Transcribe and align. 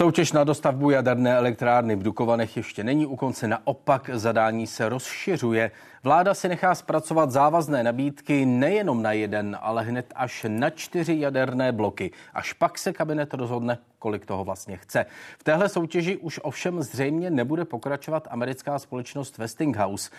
Soutěž 0.00 0.32
na 0.32 0.44
dostavbu 0.44 0.90
jaderné 0.90 1.36
elektrárny 1.36 1.96
v 1.96 2.02
Dukovanech 2.02 2.56
ještě 2.56 2.84
není 2.84 3.06
u 3.06 3.16
konce, 3.16 3.48
naopak 3.48 4.10
zadání 4.12 4.66
se 4.66 4.88
rozšiřuje. 4.88 5.70
Vláda 6.02 6.34
si 6.34 6.48
nechá 6.48 6.74
zpracovat 6.74 7.30
závazné 7.30 7.82
nabídky 7.82 8.46
nejenom 8.46 9.02
na 9.02 9.12
jeden, 9.12 9.58
ale 9.60 9.82
hned 9.82 10.12
až 10.14 10.46
na 10.48 10.70
čtyři 10.70 11.16
jaderné 11.20 11.72
bloky. 11.72 12.10
Až 12.34 12.52
pak 12.52 12.78
se 12.78 12.92
kabinet 12.92 13.34
rozhodne, 13.34 13.78
kolik 13.98 14.26
toho 14.26 14.44
vlastně 14.44 14.76
chce. 14.76 15.06
V 15.38 15.44
téhle 15.44 15.68
soutěži 15.68 16.16
už 16.16 16.40
ovšem 16.42 16.82
zřejmě 16.82 17.30
nebude 17.30 17.64
pokračovat 17.64 18.28
americká 18.30 18.78
společnost 18.78 19.38
Westinghouse. 19.38 20.10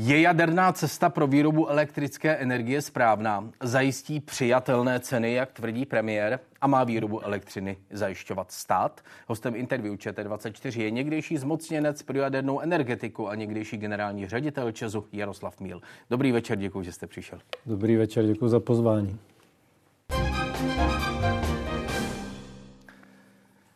Je 0.00 0.20
jaderná 0.20 0.72
cesta 0.72 1.08
pro 1.08 1.26
výrobu 1.26 1.68
elektrické 1.68 2.36
energie 2.36 2.82
správná? 2.82 3.50
Zajistí 3.62 4.20
přijatelné 4.20 5.00
ceny, 5.00 5.32
jak 5.32 5.52
tvrdí 5.52 5.86
premiér, 5.86 6.40
a 6.60 6.66
má 6.66 6.84
výrobu 6.84 7.20
elektřiny 7.20 7.76
zajišťovat 7.90 8.52
stát? 8.52 9.00
Hostem 9.26 9.56
interview 9.56 9.94
ČT24 9.94 10.80
je 10.80 10.90
někdejší 10.90 11.36
zmocněnec 11.36 12.02
pro 12.02 12.18
jadernou 12.18 12.60
energetiku 12.60 13.28
a 13.28 13.34
někdejší 13.34 13.76
generální 13.76 14.28
ředitel 14.28 14.72
Česu 14.72 15.06
Jaroslav 15.12 15.60
Míl. 15.60 15.80
Dobrý 16.10 16.32
večer, 16.32 16.58
děkuji, 16.58 16.82
že 16.82 16.92
jste 16.92 17.06
přišel. 17.06 17.38
Dobrý 17.66 17.96
večer, 17.96 18.26
děkuji 18.26 18.48
za 18.48 18.60
pozvání. 18.60 19.18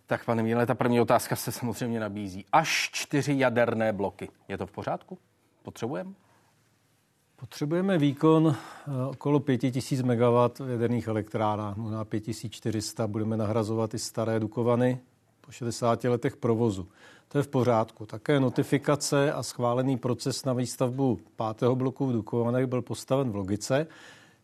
Tak, 0.06 0.24
pane 0.24 0.42
Míle, 0.42 0.66
ta 0.66 0.74
první 0.74 1.00
otázka 1.00 1.36
se 1.36 1.52
samozřejmě 1.52 2.00
nabízí. 2.00 2.44
Až 2.52 2.90
čtyři 2.92 3.34
jaderné 3.38 3.92
bloky. 3.92 4.28
Je 4.48 4.58
to 4.58 4.66
v 4.66 4.72
pořádku? 4.72 5.18
Potřebujeme? 5.62 6.12
Potřebujeme 7.36 7.98
výkon 7.98 8.56
eh, 8.56 9.06
okolo 9.06 9.40
5000 9.40 10.02
MW 10.02 10.66
v 10.66 10.70
jaderných 10.70 11.06
elektrárnách, 11.06 11.76
možná 11.76 12.04
5400. 12.04 13.06
Budeme 13.06 13.36
nahrazovat 13.36 13.94
i 13.94 13.98
staré 13.98 14.40
Dukovany 14.40 15.00
po 15.40 15.52
60 15.52 16.04
letech 16.04 16.36
provozu. 16.36 16.88
To 17.28 17.38
je 17.38 17.44
v 17.44 17.48
pořádku. 17.48 18.06
Také 18.06 18.40
notifikace 18.40 19.32
a 19.32 19.42
schválený 19.42 19.96
proces 19.96 20.44
na 20.44 20.52
výstavbu 20.52 21.20
pátého 21.36 21.76
bloku 21.76 22.06
v 22.06 22.12
Dukovanech 22.12 22.66
byl 22.66 22.82
postaven 22.82 23.30
v 23.30 23.36
logice, 23.36 23.86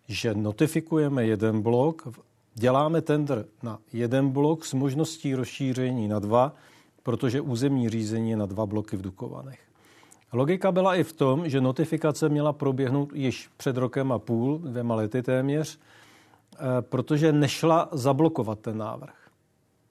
že 0.08 0.34
notifikujeme 0.34 1.26
jeden 1.26 1.62
blok, 1.62 2.08
děláme 2.54 3.02
tender 3.02 3.44
na 3.62 3.78
jeden 3.92 4.30
blok 4.30 4.64
s 4.64 4.74
možností 4.74 5.34
rozšíření 5.34 6.08
na 6.08 6.18
dva, 6.18 6.54
protože 7.02 7.40
územní 7.40 7.88
řízení 7.88 8.30
je 8.30 8.36
na 8.36 8.46
dva 8.46 8.66
bloky 8.66 8.96
v 8.96 9.02
Dukovanech. 9.02 9.67
Logika 10.32 10.72
byla 10.72 10.94
i 10.94 11.04
v 11.04 11.12
tom, 11.12 11.48
že 11.48 11.60
notifikace 11.60 12.28
měla 12.28 12.52
proběhnout 12.52 13.12
již 13.14 13.50
před 13.56 13.76
rokem 13.76 14.12
a 14.12 14.18
půl, 14.18 14.58
dvěma 14.58 14.94
lety 14.94 15.22
téměř, 15.22 15.78
eh, 16.54 16.58
protože 16.80 17.32
nešla 17.32 17.88
zablokovat 17.92 18.58
ten 18.58 18.78
návrh. 18.78 19.14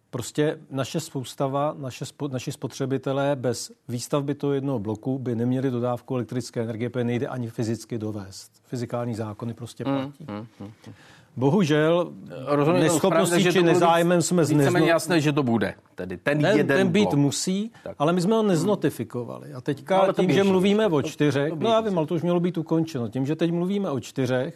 Prostě 0.09 0.59
naše 0.69 0.99
soustava, 0.99 1.75
naše, 1.77 2.05
naši 2.31 2.51
spotřebitelé 2.51 3.35
bez 3.35 3.71
výstavby 3.87 4.35
toho 4.35 4.53
jednoho 4.53 4.79
bloku 4.79 5.19
by 5.19 5.35
neměli 5.35 5.71
dodávku 5.71 6.15
elektrické 6.15 6.61
energie, 6.61 6.89
protože 6.89 7.03
nejde 7.03 7.27
ani 7.27 7.49
fyzicky 7.49 7.97
dovést. 7.97 8.51
Fyzikální 8.63 9.15
zákony 9.15 9.53
prostě 9.53 9.83
hmm, 9.83 9.97
platí. 9.97 10.25
Mm, 10.29 10.35
mm, 10.35 10.47
mm. 10.59 10.93
Bohužel 11.37 12.11
Rozumím, 12.45 12.81
neschopností 12.81 13.51
či 13.51 13.63
nezájmem 13.63 14.21
jsme 14.21 14.45
z 14.45 14.51
nezno... 14.51 14.85
jasné, 14.85 15.21
že 15.21 15.33
to 15.33 15.43
bude. 15.43 15.73
Tedy 15.95 16.17
ten, 16.17 16.41
ten 16.41 16.57
jeden 16.57 16.77
Ten 16.77 16.87
být 16.89 17.09
blok. 17.09 17.15
musí, 17.15 17.71
tak. 17.83 17.95
ale 17.99 18.13
my 18.13 18.21
jsme 18.21 18.35
ho 18.35 18.43
neznotifikovali. 18.43 19.53
A 19.53 19.61
teďka 19.61 20.07
no, 20.07 20.13
tím, 20.13 20.31
že 20.31 20.43
mluvíme 20.43 20.87
o 20.87 21.01
čtyřech, 21.01 21.49
to, 21.49 21.55
to 21.55 21.63
no 21.63 21.69
já 21.69 21.81
vím, 21.81 21.97
ale 21.97 22.07
to 22.07 22.15
už 22.15 22.21
mělo 22.21 22.39
být 22.39 22.57
ukončeno. 22.57 23.07
Tím, 23.09 23.25
že 23.25 23.35
teď 23.35 23.51
mluvíme 23.51 23.89
o 23.89 23.99
čtyřech, 23.99 24.55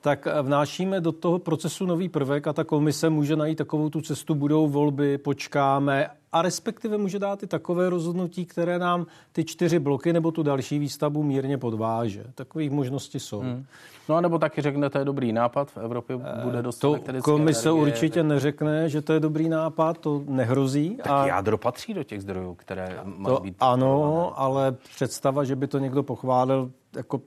tak 0.00 0.28
vnášíme 0.42 1.00
do 1.00 1.12
toho 1.12 1.38
procesu 1.38 1.86
nový 1.86 2.08
prvek 2.08 2.46
a 2.46 2.52
ta 2.52 2.64
komise 2.64 3.10
může 3.10 3.36
najít 3.36 3.58
takovou 3.58 3.90
tu 3.90 4.00
cestu, 4.00 4.34
budou 4.34 4.68
volby, 4.68 5.18
počkáme 5.18 6.10
a 6.32 6.42
respektive 6.42 6.98
může 6.98 7.18
dát 7.18 7.42
i 7.42 7.46
takové 7.46 7.90
rozhodnutí, 7.90 8.46
které 8.46 8.78
nám 8.78 9.06
ty 9.32 9.44
čtyři 9.44 9.78
bloky 9.78 10.12
nebo 10.12 10.30
tu 10.30 10.42
další 10.42 10.78
výstavbu 10.78 11.22
mírně 11.22 11.58
podváže. 11.58 12.24
Takových 12.34 12.70
možností 12.70 13.20
jsou. 13.20 13.40
Hmm. 13.40 13.64
No 14.08 14.14
a 14.14 14.20
nebo 14.20 14.38
taky 14.38 14.62
řekne, 14.62 14.90
to 14.90 14.98
je 14.98 15.04
dobrý 15.04 15.32
nápad, 15.32 15.70
v 15.70 15.76
Evropě 15.76 16.16
bude 16.42 16.62
dost 16.62 16.78
To 16.78 16.98
komise 17.22 17.68
energie, 17.68 17.82
určitě 17.82 18.20
tak... 18.20 18.28
neřekne, 18.28 18.88
že 18.88 19.02
to 19.02 19.12
je 19.12 19.20
dobrý 19.20 19.48
nápad, 19.48 19.98
to 19.98 20.22
nehrozí. 20.26 20.96
Tak 20.96 21.06
a... 21.12 21.26
jádro 21.26 21.58
patří 21.58 21.94
do 21.94 22.02
těch 22.02 22.22
zdrojů, 22.22 22.54
které 22.54 23.00
mají 23.04 23.36
to 23.36 23.42
být... 23.42 23.56
Ano, 23.60 24.32
ale 24.40 24.72
představa, 24.72 25.44
že 25.44 25.56
by 25.56 25.66
to 25.66 25.78
někdo 25.78 26.02
pochválil, 26.02 26.70
jako 26.96 27.20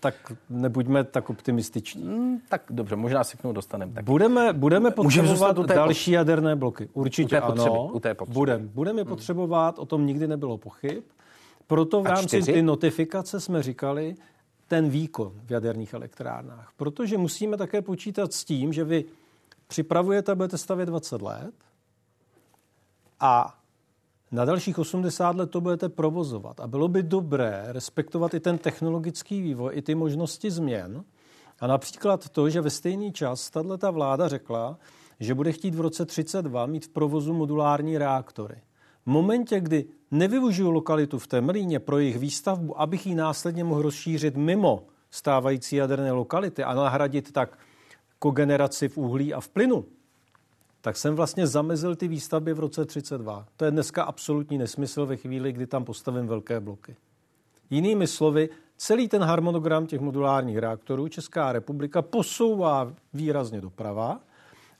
tak 0.00 0.32
nebuďme 0.50 1.04
tak 1.04 1.30
optimističní. 1.30 2.02
Hmm, 2.02 2.38
tak 2.48 2.62
dobře, 2.70 2.96
možná 2.96 3.24
se 3.24 3.36
k 3.36 3.42
tomu 3.42 3.54
dostaneme. 3.54 3.92
Tak. 3.92 4.04
Budeme, 4.04 4.52
budeme 4.52 4.90
potřebovat 4.90 5.58
další 5.58 6.10
pot... 6.10 6.14
jaderné 6.14 6.56
bloky. 6.56 6.88
Určitě 6.92 7.40
u 7.40 7.46
potřeby, 7.46 7.70
ano. 7.70 7.90
U 7.92 8.00
té 8.00 8.14
potřeby. 8.14 8.34
Budeme. 8.34 8.64
Budeme 8.66 9.00
je 9.00 9.04
hmm. 9.04 9.08
potřebovat, 9.08 9.78
o 9.78 9.86
tom 9.86 10.06
nikdy 10.06 10.26
nebylo 10.26 10.58
pochyb. 10.58 11.02
Proto 11.66 12.02
v 12.02 12.06
rámci 12.06 12.42
ty 12.42 12.62
notifikace 12.62 13.40
jsme 13.40 13.62
říkali 13.62 14.14
ten 14.68 14.90
výkon 14.90 15.32
v 15.44 15.50
jaderných 15.50 15.94
elektrárnách. 15.94 16.72
Protože 16.76 17.18
musíme 17.18 17.56
také 17.56 17.82
počítat 17.82 18.32
s 18.32 18.44
tím, 18.44 18.72
že 18.72 18.84
vy 18.84 19.04
připravujete, 19.66 20.34
budete 20.34 20.58
stavět 20.58 20.86
20 20.86 21.22
let 21.22 21.54
a 23.20 23.61
na 24.32 24.44
dalších 24.44 24.78
80 24.78 25.36
let 25.36 25.50
to 25.50 25.60
budete 25.60 25.88
provozovat. 25.88 26.60
A 26.60 26.66
bylo 26.66 26.88
by 26.88 27.02
dobré 27.02 27.64
respektovat 27.66 28.34
i 28.34 28.40
ten 28.40 28.58
technologický 28.58 29.42
vývoj, 29.42 29.72
i 29.74 29.82
ty 29.82 29.94
možnosti 29.94 30.50
změn. 30.50 31.04
A 31.60 31.66
například 31.66 32.28
to, 32.28 32.50
že 32.50 32.60
ve 32.60 32.70
stejný 32.70 33.12
čas 33.12 33.50
tato 33.50 33.92
vláda 33.92 34.28
řekla, 34.28 34.78
že 35.20 35.34
bude 35.34 35.52
chtít 35.52 35.74
v 35.74 35.80
roce 35.80 36.06
32 36.06 36.66
mít 36.66 36.84
v 36.84 36.88
provozu 36.88 37.34
modulární 37.34 37.98
reaktory. 37.98 38.56
V 39.02 39.06
momentě, 39.06 39.60
kdy 39.60 39.84
nevyužiju 40.10 40.70
lokalitu 40.70 41.18
v 41.18 41.26
Temelíně 41.26 41.78
pro 41.80 41.98
jejich 41.98 42.18
výstavbu, 42.18 42.80
abych 42.80 43.06
ji 43.06 43.14
následně 43.14 43.64
mohl 43.64 43.82
rozšířit 43.82 44.36
mimo 44.36 44.86
stávající 45.10 45.76
jaderné 45.76 46.12
lokality 46.12 46.64
a 46.64 46.74
nahradit 46.74 47.32
tak 47.32 47.58
kogeneraci 48.18 48.88
v 48.88 48.98
uhlí 48.98 49.34
a 49.34 49.40
v 49.40 49.48
plynu, 49.48 49.84
tak 50.82 50.96
jsem 50.96 51.14
vlastně 51.14 51.46
zamezil 51.46 51.96
ty 51.96 52.08
výstavby 52.08 52.54
v 52.54 52.60
roce 52.60 52.84
32. 52.84 53.46
To 53.56 53.64
je 53.64 53.70
dneska 53.70 54.02
absolutní 54.02 54.58
nesmysl 54.58 55.06
ve 55.06 55.16
chvíli, 55.16 55.52
kdy 55.52 55.66
tam 55.66 55.84
postavím 55.84 56.26
velké 56.26 56.60
bloky. 56.60 56.96
Jinými 57.70 58.06
slovy, 58.06 58.48
celý 58.76 59.08
ten 59.08 59.22
harmonogram 59.22 59.86
těch 59.86 60.00
modulárních 60.00 60.58
reaktorů 60.58 61.08
Česká 61.08 61.52
republika 61.52 62.02
posouvá 62.02 62.92
výrazně 63.14 63.60
doprava 63.60 64.20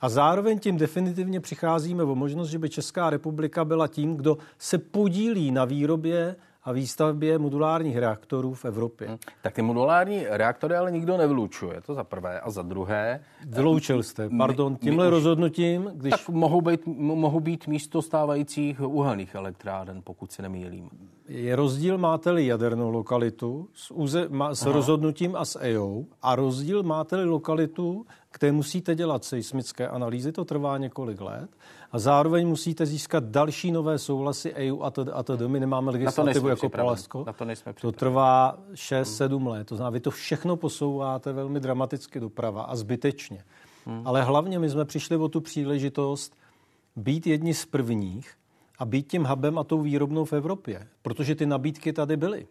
a 0.00 0.08
zároveň 0.08 0.58
tím 0.58 0.76
definitivně 0.76 1.40
přicházíme 1.40 2.02
o 2.02 2.14
možnost, 2.14 2.48
že 2.48 2.58
by 2.58 2.70
Česká 2.70 3.10
republika 3.10 3.64
byla 3.64 3.88
tím, 3.88 4.16
kdo 4.16 4.38
se 4.58 4.78
podílí 4.78 5.50
na 5.50 5.64
výrobě 5.64 6.36
a 6.64 6.72
výstavbě 6.72 7.38
modulárních 7.38 7.96
reaktorů 7.96 8.54
v 8.54 8.64
Evropě. 8.64 9.08
Hmm. 9.08 9.18
Tak 9.42 9.54
ty 9.54 9.62
modulární 9.62 10.24
reaktory 10.28 10.74
ale 10.74 10.92
nikdo 10.92 11.16
nevylučuje, 11.16 11.80
to 11.80 11.94
za 11.94 12.04
prvé. 12.04 12.40
A 12.40 12.50
za 12.50 12.62
druhé... 12.62 13.20
Vyloučil 13.46 14.02
jste, 14.02 14.28
pardon, 14.38 14.76
tímhle 14.76 15.04
my 15.04 15.10
rozhodnutím, 15.10 15.90
když... 15.94 16.10
Tak 16.10 16.28
mohou 16.28 16.60
být, 16.60 16.86
mohou 16.96 17.40
být 17.40 17.66
místo 17.66 18.02
stávajících 18.02 18.80
uhelných 18.80 19.34
elektráren, 19.34 20.00
pokud 20.04 20.32
se 20.32 20.42
nemýlím. 20.42 20.90
Je 21.28 21.56
rozdíl, 21.56 21.98
máte-li 21.98 22.46
jadernou 22.46 22.90
lokalitu 22.90 23.68
s, 23.74 23.90
úze, 23.90 24.28
má, 24.28 24.54
s 24.54 24.66
rozhodnutím 24.66 25.36
a 25.36 25.44
s 25.44 25.58
EO 25.60 26.02
a 26.22 26.36
rozdíl 26.36 26.82
máte-li 26.82 27.24
lokalitu, 27.24 28.06
kde 28.38 28.52
musíte 28.52 28.94
dělat 28.94 29.24
seismické 29.24 29.88
analýzy, 29.88 30.32
to 30.32 30.44
trvá 30.44 30.78
několik 30.78 31.20
let 31.20 31.50
a 31.92 31.98
zároveň 31.98 32.48
musíte 32.48 32.86
získat 32.86 33.24
další 33.24 33.72
nové 33.72 33.98
souhlasy 33.98 34.52
EU 34.54 34.82
a 34.82 34.90
to, 34.90 35.16
a 35.16 35.22
to 35.22 35.48
my 35.48 35.60
nemáme 35.60 35.90
legislativu 35.90 36.48
jako 36.48 36.68
Palasko. 36.68 37.24
Na 37.26 37.32
to, 37.32 37.44
nejsme 37.44 37.72
to 37.72 37.92
trvá 37.92 38.58
6-7 38.72 39.36
hmm. 39.36 39.46
let. 39.46 39.66
To 39.66 39.76
znamená, 39.76 39.90
vy 39.90 40.00
to 40.00 40.10
všechno 40.10 40.56
posouváte 40.56 41.32
velmi 41.32 41.60
dramaticky 41.60 42.20
doprava 42.20 42.62
a 42.62 42.76
zbytečně. 42.76 43.44
Hmm. 43.86 44.02
Ale 44.06 44.22
hlavně 44.22 44.58
my 44.58 44.70
jsme 44.70 44.84
přišli 44.84 45.16
o 45.16 45.28
tu 45.28 45.40
příležitost 45.40 46.36
být 46.96 47.26
jedni 47.26 47.54
z 47.54 47.66
prvních 47.66 48.30
a 48.78 48.84
být 48.84 49.10
tím 49.10 49.24
hubem 49.24 49.58
a 49.58 49.64
tou 49.64 49.80
výrobnou 49.80 50.24
v 50.24 50.32
Evropě, 50.32 50.88
protože 51.02 51.34
ty 51.34 51.46
nabídky 51.46 51.92
tady 51.92 52.16
byly. 52.16 52.46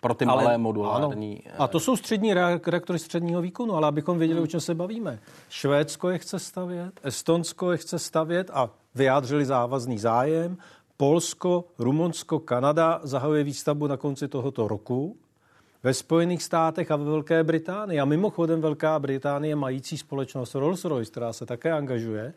Pro 0.00 0.14
ty 0.14 0.24
ale, 0.24 0.44
malé 0.44 0.58
modulární... 0.58 1.42
Ano. 1.46 1.54
A 1.58 1.68
to 1.68 1.80
jsou 1.80 1.96
střední 1.96 2.34
reaktory 2.34 2.98
středního 2.98 3.42
výkonu, 3.42 3.74
ale 3.74 3.88
abychom 3.88 4.18
věděli, 4.18 4.38
hmm. 4.38 4.44
o 4.44 4.46
čem 4.46 4.60
se 4.60 4.74
bavíme. 4.74 5.18
Švédsko 5.48 6.10
je 6.10 6.18
chce 6.18 6.38
stavět, 6.38 7.00
Estonsko 7.02 7.72
je 7.72 7.78
chce 7.78 7.98
stavět 7.98 8.50
a 8.52 8.70
vyjádřili 8.96 9.44
závazný 9.44 9.98
zájem. 9.98 10.56
Polsko, 10.96 11.64
Rumunsko, 11.78 12.38
Kanada 12.38 13.00
zahajuje 13.02 13.44
výstavbu 13.44 13.86
na 13.86 13.96
konci 13.96 14.28
tohoto 14.28 14.68
roku. 14.68 15.16
Ve 15.82 15.94
Spojených 15.94 16.42
státech 16.42 16.90
a 16.90 16.96
ve 16.96 17.04
Velké 17.04 17.44
Británii, 17.44 18.00
a 18.00 18.04
mimochodem 18.04 18.60
Velká 18.60 18.98
Británie 18.98 19.56
mající 19.56 19.98
společnost 19.98 20.54
Rolls-Royce, 20.54 21.10
která 21.10 21.32
se 21.32 21.46
také 21.46 21.72
angažuje, 21.72 22.34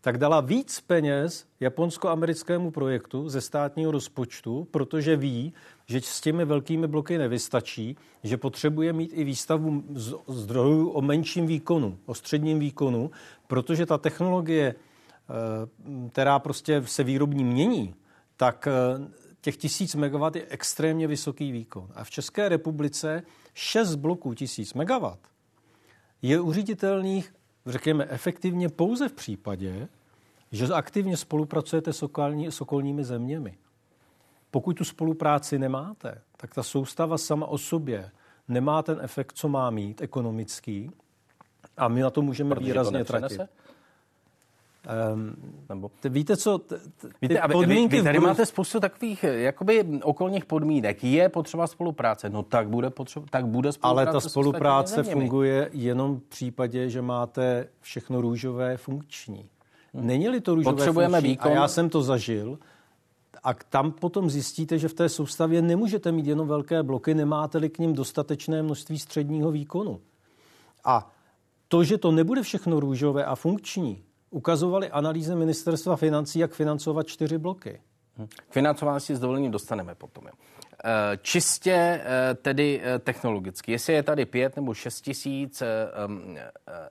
tak 0.00 0.18
dala 0.18 0.40
víc 0.40 0.80
peněz 0.80 1.46
japonsko-americkému 1.60 2.70
projektu 2.70 3.28
ze 3.28 3.40
státního 3.40 3.90
rozpočtu, 3.90 4.68
protože 4.70 5.16
ví, 5.16 5.52
že 5.86 6.00
s 6.00 6.20
těmi 6.20 6.44
velkými 6.44 6.86
bloky 6.86 7.18
nevystačí, 7.18 7.96
že 8.22 8.36
potřebuje 8.36 8.92
mít 8.92 9.10
i 9.14 9.24
výstavbu 9.24 9.84
zdrojů 10.28 10.88
o 10.88 11.02
menším 11.02 11.46
výkonu, 11.46 11.98
o 12.06 12.14
středním 12.14 12.58
výkonu, 12.58 13.10
protože 13.46 13.86
ta 13.86 13.98
technologie 13.98 14.74
která 16.10 16.38
prostě 16.38 16.82
se 16.86 17.04
výrobní 17.04 17.44
mění, 17.44 17.94
tak 18.36 18.68
těch 19.40 19.56
tisíc 19.56 19.94
megawatt 19.94 20.36
je 20.36 20.46
extrémně 20.48 21.06
vysoký 21.06 21.52
výkon. 21.52 21.88
A 21.94 22.04
v 22.04 22.10
České 22.10 22.48
republice 22.48 23.22
6 23.54 23.94
bloků 23.94 24.34
tisíc 24.34 24.74
megawatt 24.74 25.20
je 26.22 26.40
uříditelných, 26.40 27.34
řekněme, 27.66 28.06
efektivně 28.08 28.68
pouze 28.68 29.08
v 29.08 29.12
případě, 29.12 29.88
že 30.52 30.66
aktivně 30.66 31.16
spolupracujete 31.16 31.92
s, 31.92 32.02
okolní, 32.02 32.46
s 32.46 32.60
okolními 32.60 33.04
zeměmi. 33.04 33.58
Pokud 34.50 34.76
tu 34.76 34.84
spolupráci 34.84 35.58
nemáte, 35.58 36.22
tak 36.36 36.54
ta 36.54 36.62
soustava 36.62 37.18
sama 37.18 37.46
o 37.46 37.58
sobě 37.58 38.10
nemá 38.48 38.82
ten 38.82 38.98
efekt, 39.02 39.32
co 39.32 39.48
má 39.48 39.70
mít, 39.70 40.00
ekonomický, 40.00 40.90
a 41.76 41.88
my 41.88 42.00
na 42.00 42.10
to 42.10 42.22
můžeme 42.22 42.54
Protože 42.54 42.66
výrazně 42.66 42.98
to 42.98 43.04
tratit. 43.04 43.40
Um, 45.14 45.34
Nebo? 45.68 45.90
Víte 46.08 46.36
co, 46.36 46.58
t, 46.58 46.78
t, 46.78 47.08
Víte, 47.22 47.40
podmínky 47.52 47.96
vy, 47.96 48.00
vy 48.00 48.04
tady 48.04 48.18
budou... 48.18 48.28
máte 48.30 48.46
spoustu 48.46 48.80
takových 48.80 49.24
eh, 49.24 49.40
jakoby 49.40 49.84
okolních 50.02 50.44
podmínek. 50.44 51.04
Je 51.04 51.28
potřeba 51.28 51.66
spolupráce, 51.66 52.30
no 52.30 52.42
tak 52.42 52.68
bude, 52.68 52.90
potřeba, 52.90 53.26
tak 53.30 53.46
bude 53.46 53.72
spolupráce. 53.72 54.10
Ale 54.10 54.20
ta 54.20 54.28
spolupráce 54.28 55.02
funguje 55.02 55.70
jenom 55.72 56.16
v 56.16 56.22
případě, 56.22 56.90
že 56.90 57.02
máte 57.02 57.68
všechno 57.80 58.20
růžové 58.20 58.76
funkční. 58.76 59.48
Hmm. 59.94 60.06
Není-li 60.06 60.40
to 60.40 60.54
růžové 60.54 60.76
Potřebujeme 60.76 61.18
funkční, 61.18 61.30
výkon. 61.30 61.52
a 61.52 61.54
já 61.54 61.68
jsem 61.68 61.90
to 61.90 62.02
zažil, 62.02 62.58
a 63.42 63.54
tam 63.54 63.92
potom 63.92 64.30
zjistíte, 64.30 64.78
že 64.78 64.88
v 64.88 64.94
té 64.94 65.08
soustavě 65.08 65.62
nemůžete 65.62 66.12
mít 66.12 66.26
jenom 66.26 66.48
velké 66.48 66.82
bloky, 66.82 67.14
nemáte-li 67.14 67.70
k 67.70 67.78
ním 67.78 67.94
dostatečné 67.94 68.62
množství 68.62 68.98
středního 68.98 69.50
výkonu. 69.50 70.00
A 70.84 71.10
to, 71.68 71.84
že 71.84 71.98
to 71.98 72.12
nebude 72.12 72.42
všechno 72.42 72.80
růžové 72.80 73.24
a 73.24 73.34
funkční, 73.34 74.02
ukazovaly 74.30 74.90
analýzy 74.90 75.34
ministerstva 75.34 75.96
financí, 75.96 76.38
jak 76.38 76.52
financovat 76.52 77.06
čtyři 77.06 77.38
bloky. 77.38 77.80
Hm. 78.18 78.26
K 78.48 78.52
financování 78.52 79.00
si 79.00 79.16
s 79.16 79.20
dovolením 79.20 79.50
dostaneme 79.50 79.94
potom. 79.94 80.24
Eh, 80.84 81.18
čistě 81.22 81.72
eh, 82.04 82.34
tedy 82.34 82.80
eh, 82.84 82.98
technologicky, 82.98 83.72
jestli 83.72 83.92
je 83.92 84.02
tady 84.02 84.26
5 84.26 84.56
nebo 84.56 84.74
6 84.74 85.00
tisíc 85.00 85.62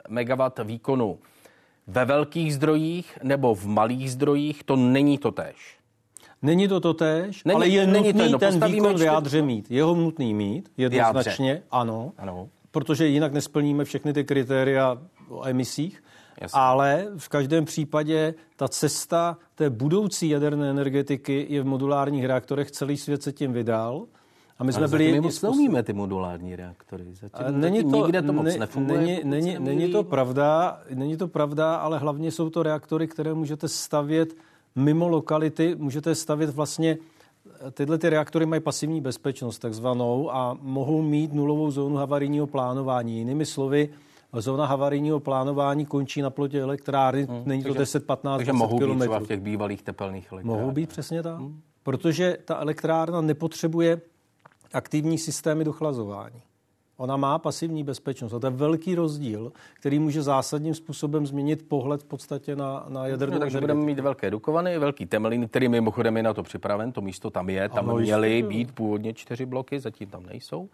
megawatt 0.09 0.59
výkonu 0.63 1.19
ve 1.88 2.06
velkých 2.06 2.53
zdrojích 2.53 3.19
nebo 3.24 3.56
v 3.56 3.65
malých 3.65 4.12
zdrojích, 4.12 4.63
to 4.63 4.75
není 4.75 5.18
to 5.18 5.31
též. 5.31 5.80
Není 6.41 6.68
to 6.68 6.80
to 6.80 6.94
tež, 6.94 7.44
není, 7.44 7.56
ale 7.56 7.68
je 7.68 7.88
není 7.88 8.07
nutný 8.07 8.13
to 8.13 8.24
jedno. 8.24 8.39
ten 8.39 8.71
výkon 8.71 8.97
v 8.97 9.01
jádře 9.01 9.41
mít. 9.41 9.71
Je 9.71 9.83
ho 9.83 9.95
nutný 9.95 10.33
mít, 10.33 10.71
jednoznačně, 10.77 11.63
ano, 11.71 12.12
ano, 12.18 12.50
protože 12.71 13.07
jinak 13.07 13.33
nesplníme 13.33 13.86
všechny 13.86 14.13
ty 14.13 14.24
kritéria 14.24 14.97
o 15.30 15.47
emisích. 15.47 16.03
Jasně. 16.41 16.59
Ale 16.59 17.07
v 17.18 17.30
každém 17.30 17.65
případě 17.65 18.33
ta 18.56 18.68
cesta 18.68 19.38
té 19.56 19.69
budoucí 19.69 20.30
jaderné 20.30 20.69
energetiky 20.69 21.45
je 21.50 21.62
v 21.62 21.65
modulárních 21.65 22.25
reaktorech. 22.25 22.71
Celý 22.71 22.97
svět 22.97 23.24
se 23.24 23.31
tím 23.31 23.53
vydal. 23.53 24.06
A 24.59 24.63
my 24.63 24.74
jsme 24.74 24.80
Ale 24.80 24.88
byli 24.88 25.12
my 25.12 25.21
moc 25.21 25.41
neumíme 25.41 25.83
ty 25.83 25.94
modulární 25.94 26.56
reaktory. 26.56 27.06
Zatím, 27.13 27.62
není 27.62 27.83
to, 27.83 27.97
nikde 27.97 28.21
to 28.21 28.33
moc 28.33 28.45
ne, 28.45 28.57
nefunguje. 28.57 29.00
Není, 29.00 29.21
není, 29.24 29.56
není, 29.59 29.91
to 29.91 30.03
pravda, 30.03 30.80
není 30.94 31.18
to 31.18 31.27
pravda, 31.27 31.75
ale 31.75 32.00
hlavně 32.00 32.31
jsou 32.31 32.50
to 32.50 32.63
reaktory, 32.63 33.07
které 33.07 33.33
můžete 33.33 33.68
stavět 33.68 34.36
mimo 34.75 35.07
lokality, 35.07 35.75
můžete 35.75 36.15
stavět 36.15 36.50
vlastně 36.50 36.97
Tyhle 37.71 37.97
ty 37.97 38.09
reaktory 38.09 38.45
mají 38.45 38.62
pasivní 38.62 39.01
bezpečnost 39.01 39.59
takzvanou 39.59 40.31
a 40.31 40.57
mohou 40.62 41.01
mít 41.01 41.33
nulovou 41.33 41.71
zónu 41.71 41.95
havarijního 41.95 42.47
plánování. 42.47 43.18
Jinými 43.18 43.45
slovy, 43.45 43.89
zóna 44.34 44.66
havarijního 44.66 45.20
plánování 45.20 45.86
končí 45.86 46.22
na 46.22 46.30
plotě 46.30 46.62
elektrárny, 46.62 47.24
hmm, 47.24 47.44
není 47.46 47.64
to 47.64 47.74
10, 47.74 48.06
15, 48.06 48.40
takže 48.40 48.52
20 48.52 48.60
mohou 48.60 48.80
být 48.80 49.00
třeba 49.00 49.20
v 49.20 49.28
těch 49.28 49.42
bývalých 49.42 49.81
tepelných 49.81 50.31
elektrárnách. 50.31 50.60
Mohou 50.60 50.72
být 50.72 50.90
přesně 50.90 51.24
tak, 51.24 51.38
hmm. 51.38 51.62
protože 51.84 52.38
ta 52.46 52.58
elektrárna 52.58 53.22
nepotřebuje 53.22 54.02
aktivní 54.74 55.18
systémy 55.18 55.64
dochlazování. 55.64 56.42
Ona 57.00 57.18
má 57.18 57.40
pasivní 57.40 57.84
bezpečnost. 57.84 58.34
A 58.34 58.40
to 58.40 58.48
je 58.48 58.52
velký 58.52 58.96
rozdíl, 58.96 59.52
který 59.74 60.00
může 60.00 60.22
zásadním 60.22 60.74
způsobem 60.74 61.28
změnit 61.28 61.66
pohled 61.68 62.02
v 62.02 62.06
podstatě 62.06 62.56
na, 62.56 62.86
na 62.90 63.08
jadernou 63.08 63.34
no, 63.34 63.40
Takže 63.40 63.60
budeme 63.60 63.82
mít 63.82 64.00
velké 64.00 64.32
dukovany, 64.32 64.80
velký 64.80 65.06
temelin, 65.06 65.48
který 65.48 65.68
mimochodem 65.68 66.18
je 66.18 66.24
na 66.24 66.34
to 66.34 66.44
připraven, 66.44 66.92
to 66.92 67.02
místo 67.02 67.30
tam 67.30 67.50
je, 67.50 67.70
tam 67.70 67.90
ano, 67.90 67.98
měly 67.98 68.32
jistě, 68.32 68.50
být 68.50 68.72
původně 68.72 69.14
čtyři 69.14 69.46
bloky, 69.46 69.80
zatím 69.80 70.10
tam 70.10 70.25
nejsou. 70.25 70.70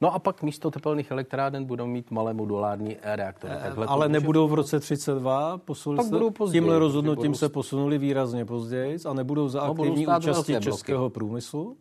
No 0.00 0.14
a 0.14 0.18
pak 0.18 0.42
místo 0.42 0.70
tepelných 0.70 1.10
elektráren 1.10 1.64
budou 1.64 1.86
mít 1.86 2.10
malé 2.10 2.34
modulární 2.34 2.96
reaktory. 3.02 3.54
Takhle 3.62 3.86
Ale 3.86 4.08
nebudou 4.08 4.48
v 4.48 4.54
roce 4.54 4.80
32, 4.80 5.58
posunuli 5.58 5.96
tak 5.96 6.06
se, 6.06 6.10
budou 6.10 6.30
později, 6.30 6.60
tímhle 6.60 6.78
rozhodnutím 6.78 7.30
budou... 7.30 7.38
se 7.38 7.48
posunuli 7.48 7.98
výrazně 7.98 8.44
později 8.44 8.98
a 9.06 9.14
nebudou 9.14 9.48
za 9.48 9.66
no, 9.66 9.70
aktivní 9.70 10.04
no, 10.04 10.18
účasti 10.18 10.56
českého 10.60 11.10
průmyslu, 11.10 11.76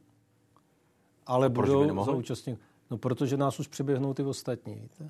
ale 1.28 1.50
budou 1.50 2.04
za 2.06 2.12
účastní. 2.12 2.58
No, 2.92 2.98
protože 2.98 3.38
nás 3.38 3.60
už 3.60 3.68
přeběhnou 3.68 4.14
ty 4.14 4.24
ostatní. 4.24 4.76
Víte? 4.76 5.10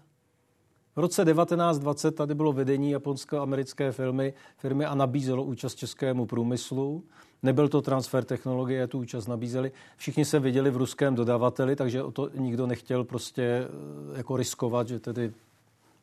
V 0.95 0.99
roce 0.99 1.25
1920 1.25 2.11
tady 2.11 2.35
bylo 2.35 2.53
vedení 2.53 2.91
japonsko-americké 2.91 3.91
firmy, 3.91 4.33
firmy 4.57 4.85
a 4.85 4.95
nabízelo 4.95 5.43
účast 5.43 5.75
českému 5.75 6.25
průmyslu. 6.25 7.03
Nebyl 7.43 7.69
to 7.69 7.81
transfer 7.81 8.23
technologie, 8.23 8.87
tu 8.87 8.99
účast 8.99 9.27
nabízeli. 9.27 9.71
Všichni 9.97 10.25
se 10.25 10.39
viděli 10.39 10.71
v 10.71 10.77
ruském 10.77 11.15
dodavateli, 11.15 11.75
takže 11.75 12.03
o 12.03 12.11
to 12.11 12.29
nikdo 12.35 12.67
nechtěl 12.67 13.03
prostě 13.03 13.43
eh, 13.43 14.17
jako 14.17 14.37
riskovat, 14.37 14.87
že 14.87 14.99
tedy 14.99 15.33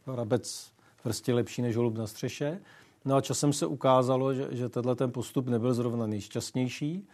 rabec 0.07 0.71
prostě 1.03 1.35
lepší 1.35 1.63
než 1.63 1.77
holub 1.77 1.99
na 1.99 2.07
střeše. 2.07 2.61
No 3.05 3.17
a 3.17 3.21
časem 3.21 3.53
se 3.53 3.67
ukázalo, 3.67 4.35
že, 4.35 4.49
že 4.51 4.69
tenhle 4.69 4.97
ten 4.97 5.13
postup 5.13 5.49
nebyl 5.49 5.75
zrovna 5.75 6.07
nejšťastnější. 6.07 7.09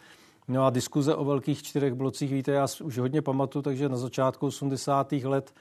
No 0.48 0.66
a 0.66 0.70
diskuze 0.70 1.14
o 1.14 1.24
velkých 1.24 1.62
čtyřech 1.62 1.94
blocích, 1.94 2.32
víte, 2.32 2.52
já 2.52 2.66
už 2.82 2.98
hodně 2.98 3.22
pamatuju, 3.22 3.62
takže 3.62 3.88
na 3.88 3.96
začátku 3.96 4.46
80. 4.46 5.12
let 5.12 5.54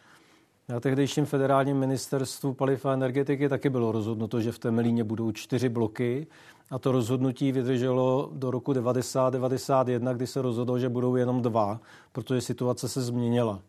na 0.70 0.80
tehdejším 0.80 1.26
federálním 1.26 1.78
ministerstvu 1.78 2.54
paliv 2.54 2.86
a 2.86 2.94
energetiky 2.94 3.50
taky 3.50 3.70
bylo 3.70 3.92
rozhodnuto, 3.92 4.42
že 4.42 4.52
v 4.52 4.60
Temelíně 4.60 5.04
budou 5.04 5.32
čtyři 5.32 5.70
bloky 5.70 6.28
a 6.72 6.80
to 6.80 6.92
rozhodnutí 6.92 7.52
vydrželo 7.52 8.30
do 8.34 8.52
roku 8.52 8.74
90-91, 8.74 10.16
kdy 10.16 10.28
se 10.28 10.42
rozhodlo, 10.42 10.80
že 10.80 10.90
budou 10.90 11.16
jenom 11.16 11.42
dva, 11.42 11.80
protože 12.12 12.42
situace 12.42 12.90
se 12.90 13.02
změnila. 13.02 13.62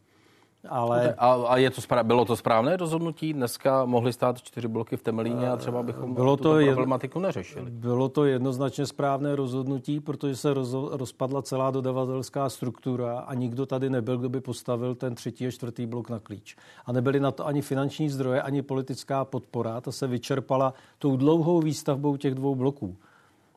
Ale... 0.69 1.15
A, 1.19 1.33
a 1.33 1.57
je 1.57 1.71
to 1.71 1.81
správ, 1.81 2.07
bylo 2.07 2.25
to 2.25 2.37
správné 2.37 2.77
rozhodnutí? 2.77 3.33
Dneska 3.33 3.85
mohly 3.85 4.13
stát 4.13 4.43
čtyři 4.43 4.69
bloky 4.69 4.97
v 4.97 5.03
Temelíně 5.03 5.51
a 5.51 5.57
třeba 5.57 5.83
bychom 5.83 6.15
bylo 6.15 6.37
to 6.37 6.59
problematiku 6.75 7.21
neřešili. 7.21 7.71
Bylo 7.71 8.09
to 8.09 8.25
jednoznačně 8.25 8.87
správné 8.87 9.37
rozhodnutí, 9.37 10.01
protože 10.01 10.37
se 10.37 10.55
roz, 10.55 10.75
rozpadla 10.91 11.43
celá 11.43 11.71
dodavatelská 11.71 12.49
struktura 12.49 13.19
a 13.19 13.35
nikdo 13.35 13.67
tady 13.67 13.91
nebyl, 13.91 14.19
kdo 14.19 14.29
by 14.29 14.41
postavil 14.41 14.95
ten 14.95 15.15
třetí 15.15 15.47
a 15.47 15.51
čtvrtý 15.51 15.87
blok 15.87 16.11
na 16.11 16.19
klíč. 16.19 16.57
A 16.87 16.93
nebyly 16.93 17.21
na 17.21 17.31
to 17.31 17.47
ani 17.47 17.63
finanční 17.63 18.11
zdroje, 18.11 18.43
ani 18.43 18.63
politická 18.63 19.25
podpora. 19.25 19.81
Ta 19.81 19.93
se 19.93 20.07
vyčerpala 20.07 20.75
tou 20.99 21.17
dlouhou 21.17 21.61
výstavbou 21.61 22.17
těch 22.17 22.35
dvou 22.35 22.55
bloků. 22.55 22.97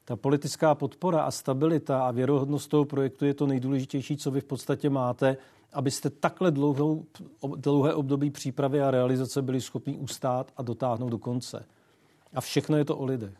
Ta 0.05 0.15
politická 0.15 0.75
podpora 0.75 1.21
a 1.21 1.31
stabilita 1.31 2.07
a 2.07 2.11
věrohodnost 2.11 2.69
toho 2.69 2.85
projektu 2.85 3.25
je 3.25 3.33
to 3.33 3.47
nejdůležitější, 3.47 4.17
co 4.17 4.31
vy 4.31 4.41
v 4.41 4.43
podstatě 4.43 4.89
máte 4.89 5.37
abyste 5.73 6.09
takhle 6.09 6.51
dlouhou, 6.51 7.05
dlouhé 7.55 7.93
období 7.93 8.29
přípravy 8.29 8.81
a 8.81 8.91
realizace 8.91 9.41
byli 9.41 9.61
schopni 9.61 9.97
ustát 9.97 10.51
a 10.57 10.61
dotáhnout 10.61 11.09
do 11.09 11.17
konce. 11.17 11.65
A 12.33 12.41
všechno 12.41 12.77
je 12.77 12.85
to 12.85 12.97
o 12.97 13.05
lidech. 13.05 13.31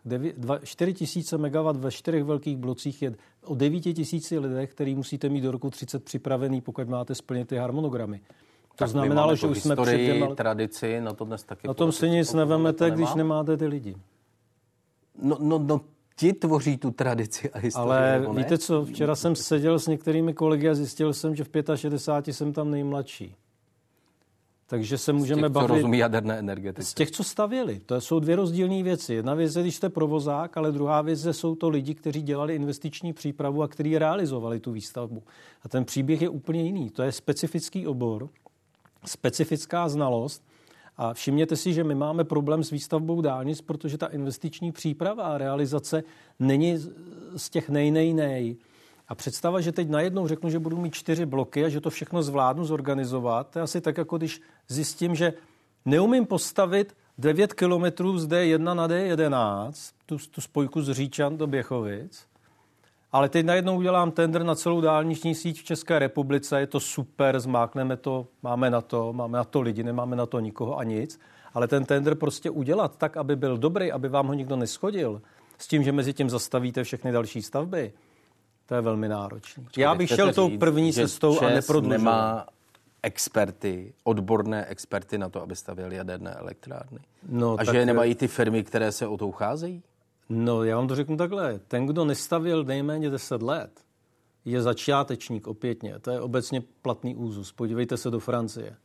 4 0.64 0.94
tisíce 0.94 1.38
MW 1.38 1.72
ve 1.74 1.92
čtyřech 1.92 2.24
velkých 2.24 2.58
blocích 2.58 3.02
je 3.02 3.16
o 3.46 3.56
9 3.56 3.80
tisíci 3.80 4.40
lidech, 4.40 4.72
který 4.72 4.96
musíte 4.96 5.30
mít 5.30 5.42
do 5.42 5.52
roku 5.52 5.70
30 5.70 6.04
připravený, 6.04 6.62
pokud 6.62 6.90
máte 6.90 7.16
splnit 7.16 7.48
ty 7.48 7.58
harmonogramy. 7.58 8.20
To 8.20 8.76
tak 8.76 8.90
znamenalo, 8.90 9.36
že 9.36 9.48
už 9.48 9.62
jsme 9.62 9.76
předtím... 9.76 10.24
Ale... 10.24 10.36
tradici, 10.36 11.02
na 11.02 11.14
to 11.14 11.26
dnes 11.26 11.44
taky... 11.44 11.68
Na 11.68 11.74
tom 11.74 11.92
si 11.92 12.10
nic 12.10 12.34
nevemete, 12.34 12.92
když 12.92 13.14
nemáte 13.14 13.58
ty 13.58 13.66
lidi. 13.66 13.96
No, 15.22 15.38
no, 15.40 15.60
no 15.60 15.82
ti 16.20 16.34
tvoří 16.34 16.78
tu 16.78 16.92
tradici 16.92 17.50
a 17.50 17.60
historii. 17.60 17.92
Ale 17.92 18.28
víte 18.34 18.58
co, 18.58 18.86
včera 18.86 19.16
jsem 19.16 19.36
seděl 19.36 19.80
s 19.80 19.88
některými 19.88 20.34
kolegy 20.34 20.70
a 20.70 20.76
zjistil 20.76 21.14
jsem, 21.14 21.36
že 21.36 21.44
v 21.44 21.50
65 21.76 22.34
jsem 22.34 22.54
tam 22.54 22.72
nejmladší. 22.72 23.36
Takže 24.68 24.98
se 24.98 25.14
můžeme 25.14 25.40
z 25.40 25.44
těch, 25.44 25.52
bavit... 25.52 25.68
Co 25.68 25.74
rozumí 25.74 25.98
jaderné 25.98 26.40
energetice. 26.40 26.92
Z 26.92 26.94
těch, 26.94 27.12
co 27.12 27.24
stavěli. 27.24 27.80
To 27.86 28.02
jsou 28.02 28.20
dvě 28.20 28.36
rozdílné 28.36 28.84
věci. 28.84 29.14
Jedna 29.14 29.34
věc 29.34 29.56
je, 29.56 29.62
když 29.62 29.76
jste 29.76 29.90
provozák, 29.90 30.58
ale 30.58 30.72
druhá 30.72 31.02
věc 31.02 31.26
je, 31.26 31.34
jsou 31.34 31.56
to 31.56 31.70
lidi, 31.70 31.94
kteří 31.94 32.22
dělali 32.22 32.56
investiční 32.56 33.14
přípravu 33.14 33.64
a 33.64 33.68
kteří 33.68 33.98
realizovali 33.98 34.60
tu 34.60 34.72
výstavbu. 34.72 35.24
A 35.64 35.70
ten 35.70 35.86
příběh 35.86 36.22
je 36.22 36.30
úplně 36.30 36.64
jiný. 36.64 36.90
To 36.90 37.04
je 37.04 37.12
specifický 37.12 37.88
obor, 37.88 38.30
specifická 39.06 39.90
znalost 39.90 40.49
a 41.02 41.14
všimněte 41.14 41.56
si, 41.56 41.74
že 41.74 41.84
my 41.84 41.96
máme 41.96 42.24
problém 42.24 42.64
s 42.64 42.70
výstavbou 42.70 43.22
dálnic, 43.22 43.62
protože 43.62 43.98
ta 43.98 44.08
investiční 44.08 44.72
příprava 44.72 45.24
a 45.24 45.38
realizace 45.38 46.04
není 46.40 46.78
z 47.36 47.50
těch 47.50 47.70
nej, 47.70 47.92
nej, 47.92 48.14
nej. 48.14 48.56
A 49.08 49.16
představa, 49.16 49.62
že 49.62 49.72
teď 49.72 49.90
najednou 49.90 50.28
řeknu, 50.28 50.50
že 50.50 50.60
budu 50.60 50.78
mít 50.78 50.94
čtyři 50.94 51.26
bloky 51.26 51.66
a 51.66 51.70
že 51.70 51.82
to 51.82 51.90
všechno 51.90 52.24
zvládnu 52.24 52.66
zorganizovat, 52.66 53.50
to 53.50 53.60
je 53.60 53.64
asi 53.64 53.82
tak, 53.82 53.98
jako 53.98 54.18
když 54.18 54.42
zjistím, 54.68 55.16
že 55.16 55.34
neumím 55.86 56.26
postavit 56.26 56.96
9 57.18 57.54
kilometrů 57.54 58.18
z 58.18 58.28
D1 58.28 58.74
na 58.76 58.88
D11, 58.88 59.94
tu, 60.06 60.18
tu 60.32 60.42
spojku 60.42 60.82
z 60.82 60.94
Říčan 60.94 61.38
do 61.38 61.48
Běchovic, 61.48 62.29
ale 63.12 63.30
teď 63.30 63.46
najednou 63.46 63.78
udělám 63.78 64.12
tender 64.12 64.44
na 64.44 64.56
celou 64.56 64.82
dálniční 64.82 65.36
síť 65.36 65.60
v 65.60 65.64
České 65.64 66.00
republice, 66.00 66.60
je 66.60 66.68
to 66.68 66.80
super, 66.80 67.40
zmákneme 67.40 67.98
to, 67.98 68.28
máme 68.44 68.70
na 68.70 68.82
to, 68.82 69.14
máme 69.14 69.38
na 69.38 69.44
to 69.44 69.62
lidi, 69.62 69.84
nemáme 69.84 70.16
na 70.16 70.26
to 70.26 70.40
nikoho 70.40 70.78
a 70.78 70.84
nic, 70.84 71.20
ale 71.54 71.68
ten 71.68 71.86
tender 71.86 72.16
prostě 72.16 72.50
udělat 72.50 72.98
tak, 72.98 73.18
aby 73.18 73.36
byl 73.36 73.58
dobrý, 73.58 73.92
aby 73.92 74.10
vám 74.10 74.28
ho 74.28 74.34
nikdo 74.34 74.56
neschodil, 74.56 75.22
s 75.58 75.68
tím, 75.68 75.84
že 75.84 75.92
mezi 75.92 76.14
tím 76.14 76.30
zastavíte 76.30 76.84
všechny 76.84 77.12
další 77.12 77.42
stavby, 77.42 77.94
to 78.66 78.76
je 78.76 78.82
velmi 78.82 79.08
náročné. 79.08 79.64
Já 79.78 79.96
bych 79.96 80.10
šel 80.10 80.34
tou 80.34 80.58
první 80.58 80.94
cestou 80.94 81.40
a 81.42 81.50
neprodlužoval. 81.50 81.98
nemá 82.00 82.46
experty, 83.04 83.94
odborné 84.04 84.66
experty 84.66 85.18
na 85.18 85.30
to, 85.30 85.42
aby 85.42 85.56
stavěli 85.56 85.96
jaderné 85.96 86.32
elektrárny. 86.32 87.00
No, 87.30 87.56
a 87.60 87.64
že 87.64 87.86
nemají 87.86 88.16
ty 88.16 88.28
firmy, 88.28 88.64
které 88.64 88.92
se 88.92 89.08
o 89.08 89.18
to 89.18 89.28
ucházejí? 89.28 89.84
No, 90.30 90.64
já 90.64 90.76
vám 90.76 90.88
to 90.88 90.96
řeknu 90.96 91.18
takhle. 91.18 91.60
Ten, 91.68 91.86
kdo 91.86 92.06
nestavil 92.06 92.64
nejméně 92.64 93.10
10 93.10 93.42
let, 93.42 93.82
je 94.46 94.62
začátečník 94.62 95.48
opětně. 95.48 96.00
To 96.00 96.12
je 96.12 96.22
obecně 96.22 96.62
platný 96.82 97.16
úzus. 97.16 97.52
Podívejte 97.52 97.98
se 97.98 98.12
do 98.12 98.20
Francie. 98.20 98.76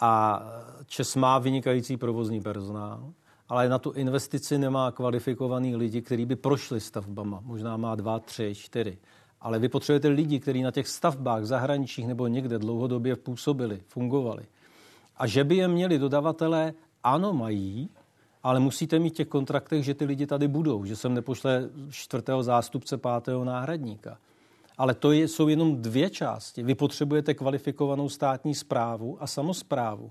A 0.00 0.42
Čes 0.86 1.16
má 1.16 1.38
vynikající 1.38 1.96
provozní 1.96 2.40
personál, 2.40 3.12
ale 3.48 3.68
na 3.68 3.78
tu 3.78 3.90
investici 3.90 4.58
nemá 4.58 4.92
kvalifikovaný 4.92 5.76
lidi, 5.76 6.02
kteří 6.02 6.26
by 6.26 6.36
prošli 6.36 6.80
stavbama. 6.80 7.40
Možná 7.44 7.76
má 7.76 7.94
dva, 7.94 8.18
tři, 8.18 8.54
čtyři. 8.54 8.98
Ale 9.40 9.58
vy 9.58 9.68
potřebujete 9.68 10.08
lidi, 10.08 10.40
kteří 10.40 10.62
na 10.62 10.70
těch 10.70 10.88
stavbách 10.88 11.44
zahraničních 11.44 12.06
nebo 12.06 12.26
někde 12.26 12.58
dlouhodobě 12.58 13.16
působili, 13.16 13.82
fungovali. 13.86 14.42
A 15.16 15.26
že 15.26 15.44
by 15.44 15.56
je 15.56 15.68
měli 15.68 15.98
dodavatelé, 15.98 16.74
ano, 17.02 17.32
mají, 17.32 17.90
ale 18.46 18.60
musíte 18.60 18.98
mít 18.98 19.14
těch 19.14 19.28
kontraktech, 19.28 19.84
že 19.84 19.94
ty 19.94 20.04
lidi 20.04 20.26
tady 20.26 20.48
budou, 20.48 20.84
že 20.84 20.96
sem 20.96 21.14
nepošle 21.14 21.68
čtvrtého 21.90 22.42
zástupce, 22.42 22.96
pátého 22.96 23.44
náhradníka. 23.44 24.18
Ale 24.78 24.94
to 24.94 25.12
je, 25.12 25.28
jsou 25.28 25.48
jenom 25.48 25.82
dvě 25.82 26.10
části. 26.10 26.62
Vy 26.62 26.74
potřebujete 26.74 27.34
kvalifikovanou 27.34 28.08
státní 28.08 28.54
zprávu 28.54 29.16
a 29.20 29.26
samozprávu. 29.26 30.10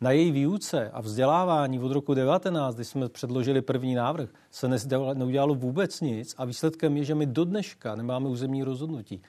Na 0.00 0.10
její 0.10 0.30
výuce 0.30 0.90
a 0.90 1.00
vzdělávání 1.00 1.80
od 1.80 1.92
roku 1.92 2.14
19, 2.14 2.74
kdy 2.74 2.84
jsme 2.84 3.08
předložili 3.08 3.62
první 3.62 3.94
návrh, 3.94 4.28
se 4.50 4.68
neudělalo 5.14 5.54
vůbec 5.54 6.00
nic 6.00 6.34
a 6.38 6.44
výsledkem 6.44 6.96
je, 6.96 7.04
že 7.04 7.14
my 7.14 7.26
do 7.26 7.44
dneška 7.44 7.94
nemáme 7.94 8.28
územní 8.28 8.62
rozhodnutí. 8.62 9.22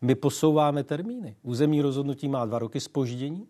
My 0.00 0.14
posouváme 0.14 0.84
termíny. 0.84 1.36
Územní 1.42 1.82
rozhodnutí 1.82 2.28
má 2.28 2.46
dva 2.46 2.58
roky 2.58 2.80
spoždění, 2.80 3.46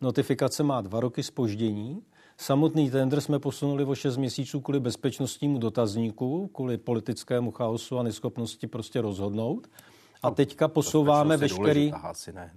notifikace 0.00 0.62
má 0.62 0.80
dva 0.80 1.00
roky 1.00 1.22
spoždění 1.22 2.02
Samotný 2.36 2.90
tender 2.90 3.20
jsme 3.20 3.38
posunuli 3.38 3.84
o 3.84 3.94
6 3.94 4.16
měsíců 4.16 4.60
kvůli 4.60 4.80
bezpečnostnímu 4.80 5.58
dotazníku, 5.58 6.50
kvůli 6.54 6.78
politickému 6.78 7.50
chaosu 7.50 7.98
a 7.98 8.02
neschopnosti 8.02 8.66
prostě 8.66 9.00
rozhodnout. 9.00 9.66
A 10.22 10.28
no, 10.28 10.34
teďka 10.34 10.68
posouváme 10.68 11.36
veškerý... 11.36 11.92
Asi 11.92 12.32
ne. 12.32 12.52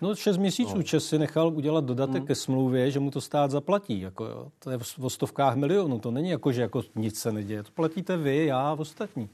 No 0.00 0.14
6 0.14 0.36
měsíců 0.36 0.76
no. 0.76 0.82
Čes 0.82 1.06
si 1.06 1.18
nechal 1.18 1.48
udělat 1.48 1.84
dodatek 1.84 2.16
hmm. 2.16 2.26
ke 2.26 2.34
smlouvě, 2.34 2.90
že 2.90 3.00
mu 3.00 3.10
to 3.10 3.20
stát 3.20 3.50
zaplatí. 3.50 4.00
Jako 4.00 4.24
jo. 4.24 4.48
To 4.58 4.70
je 4.70 4.78
v 4.78 5.08
stovkách 5.08 5.56
milionů, 5.56 5.98
to 5.98 6.10
není 6.10 6.30
jako, 6.30 6.52
že 6.52 6.62
jako 6.62 6.82
nic 6.94 7.18
se 7.18 7.32
neděje. 7.32 7.62
To 7.62 7.70
platíte 7.74 8.16
vy, 8.16 8.46
já 8.46 8.68
a 8.68 8.72
ostatní. 8.72 9.28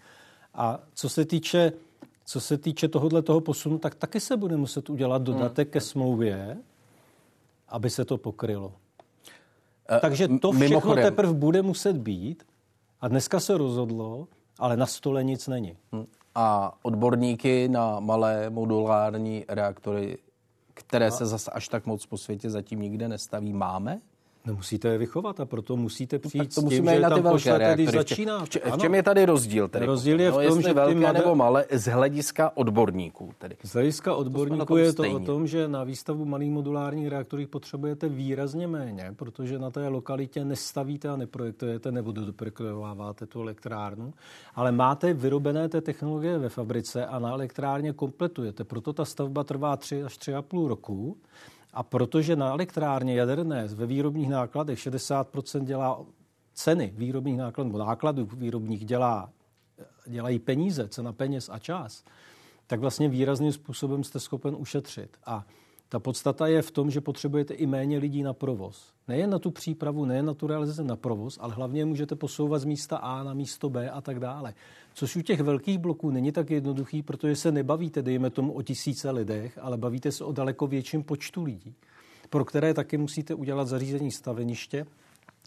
A 0.55 0.79
co 0.95 1.09
se 1.09 1.25
týče, 1.25 1.73
co 2.25 2.41
se 2.41 2.59
týče 2.59 2.89
tohohle 2.89 3.23
toho 3.23 3.41
posunu, 3.41 3.79
tak 3.79 3.95
taky 3.95 4.21
se 4.21 4.37
bude 4.37 4.57
muset 4.57 4.91
udělat 4.91 5.23
dodatek 5.23 5.69
hmm. 5.69 5.73
ke 5.73 5.81
smlouvě, 5.81 6.57
aby 7.69 7.91
se 7.91 8.05
to 8.05 8.19
pokrylo. 8.19 8.73
Eh, 9.91 10.01
Takže 10.01 10.29
to 10.29 10.53
všechno 10.53 10.69
Mimochodem. 10.69 11.05
teprve 11.05 11.33
bude 11.33 11.63
muset 11.63 11.97
být 11.97 12.45
a 13.01 13.09
dneska 13.09 13.41
se 13.41 13.59
rozhodlo, 13.59 14.29
ale 14.59 14.77
na 14.77 14.87
stole 14.87 15.25
nic 15.25 15.49
není. 15.49 15.77
Hm. 15.93 16.07
A 16.35 16.75
odborníky 16.83 17.69
na 17.69 18.01
malé 18.01 18.51
modulární 18.51 19.45
reaktory, 19.49 20.19
které 20.75 21.07
a... 21.07 21.11
se 21.11 21.27
zase 21.27 21.51
až 21.51 21.69
tak 21.69 21.87
moc 21.87 22.07
po 22.07 22.19
světě 22.19 22.51
zatím 22.51 22.81
nikde 22.81 23.09
nestaví, 23.09 23.53
máme? 23.53 24.01
Nemusíte 24.49 24.89
je 24.89 24.99
vychovat 24.99 25.41
a 25.41 25.45
proto 25.45 25.77
musíte 25.77 26.17
no, 26.17 26.29
přijít 26.29 26.57
no, 26.57 26.63
to 26.63 26.69
s 26.69 26.69
tím, 26.69 26.87
že 26.87 27.01
na 27.01 27.11
ty 27.11 27.21
velké 27.21 27.59
reaktory. 27.59 27.87
začíná. 27.87 28.45
V, 28.45 28.49
v 28.49 28.79
čem 28.79 28.95
je 28.95 29.03
tady 29.03 29.25
rozdíl? 29.25 29.69
Tedy 29.69 29.87
rozdíl 29.87 30.21
je 30.21 30.31
v 30.31 30.35
no, 30.35 30.49
tom, 30.49 30.63
že 30.63 30.73
velké 30.73 30.95
mladé... 30.95 31.19
nebo 31.19 31.35
malé 31.35 31.67
z 31.71 31.87
hlediska 31.87 32.57
odborníků. 32.57 33.33
Tedy. 33.39 33.57
Z 33.63 33.73
hlediska 33.73 34.15
odborníků 34.15 34.65
to 34.65 34.77
je 34.77 34.87
to 34.93 35.03
stejně. 35.03 35.17
o 35.17 35.21
tom, 35.21 35.47
že 35.47 35.69
na 35.69 35.85
výstavbu 35.85 36.25
malých 36.25 36.51
modulárních 36.51 37.09
reaktorů 37.09 37.47
potřebujete 37.47 38.09
výrazně 38.09 38.67
méně, 38.67 39.15
protože 39.17 39.59
na 39.59 39.71
té 39.71 39.89
lokalitě 39.89 40.45
nestavíte 40.45 41.09
a 41.09 41.17
neprojektujete 41.17 41.93
nebo 41.93 42.13
doprojektováváte 42.13 43.27
tu 43.27 43.41
elektrárnu, 43.41 44.15
ale 44.55 44.73
máte 44.73 45.15
vyrobené 45.15 45.69
té 45.69 45.81
technologie 45.81 46.39
ve 46.39 46.49
fabrice 46.49 47.07
a 47.07 47.19
na 47.19 47.31
elektrárně 47.31 47.93
kompletujete. 47.93 48.65
Proto 48.65 48.93
ta 48.93 49.05
stavba 49.05 49.45
trvá 49.45 49.77
3 49.77 50.03
až 50.03 50.19
3,5 50.19 50.69
roku 50.69 51.17
a 51.79 51.83
protože 51.83 52.37
na 52.37 52.51
elektrárně 52.51 53.15
jaderné 53.15 53.69
ve 53.69 53.87
výrobních 53.87 54.29
nákladech 54.29 54.79
60% 54.79 55.65
dělá 55.65 56.01
ceny 56.55 56.93
výrobních 56.97 57.39
nákladů, 57.39 57.79
nákladů 57.79 58.29
výrobních 58.33 58.85
dělá, 58.85 59.31
dělají 60.07 60.39
peníze, 60.39 60.89
cena 60.89 61.13
peněz 61.13 61.51
a 61.53 61.59
čas, 61.59 62.05
tak 62.67 62.81
vlastně 62.81 63.09
výrazným 63.09 63.53
způsobem 63.53 64.05
jste 64.05 64.21
schopen 64.21 64.57
ušetřit. 64.59 65.17
A 65.27 65.45
ta 65.89 65.99
podstata 65.99 66.47
je 66.47 66.63
v 66.63 66.71
tom, 66.71 66.91
že 66.91 67.01
potřebujete 67.01 67.55
i 67.55 67.67
méně 67.67 67.99
lidí 67.99 68.23
na 68.23 68.33
provoz. 68.33 68.93
Nejen 69.09 69.31
na 69.31 69.39
tu 69.39 69.51
přípravu, 69.51 70.05
nejen 70.05 70.27
na 70.27 70.35
tu 70.35 70.47
realizaci 70.47 70.85
na 70.85 70.97
provoz, 70.97 71.39
ale 71.41 71.55
hlavně 71.55 71.85
můžete 71.85 72.17
posouvat 72.17 72.61
z 72.61 72.65
místa 72.65 72.97
A 72.97 73.23
na 73.23 73.35
místo 73.35 73.71
B 73.71 73.91
a 73.91 74.01
tak 74.01 74.21
dále. 74.21 74.55
Což 74.95 75.17
u 75.17 75.23
těch 75.23 75.41
velkých 75.41 75.79
bloků 75.79 76.11
není 76.11 76.33
tak 76.33 76.51
jednoduchý, 76.51 77.03
protože 77.03 77.37
se 77.37 77.53
nebavíte, 77.53 78.03
dejme 78.03 78.31
tomu, 78.31 78.53
o 78.53 78.63
tisíce 78.63 79.11
lidech, 79.11 79.59
ale 79.63 79.77
bavíte 79.77 80.13
se 80.13 80.25
o 80.25 80.33
daleko 80.33 80.67
větším 80.67 81.03
počtu 81.03 81.45
lidí, 81.45 81.75
pro 82.31 82.45
které 82.45 82.75
taky 82.75 82.99
musíte 82.99 83.35
udělat 83.35 83.69
zařízení 83.69 84.11
staveniště 84.11 84.87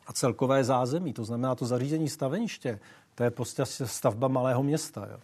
a 0.08 0.14
celkové 0.14 0.64
zázemí. 0.64 1.14
To 1.14 1.26
znamená, 1.26 1.56
to 1.56 1.66
zařízení 1.66 2.10
staveniště, 2.10 2.80
to 3.16 3.24
je 3.24 3.32
prostě 3.32 3.66
stavba 3.66 4.28
malého 4.28 4.64
města. 4.64 5.08
Jo. 5.12 5.18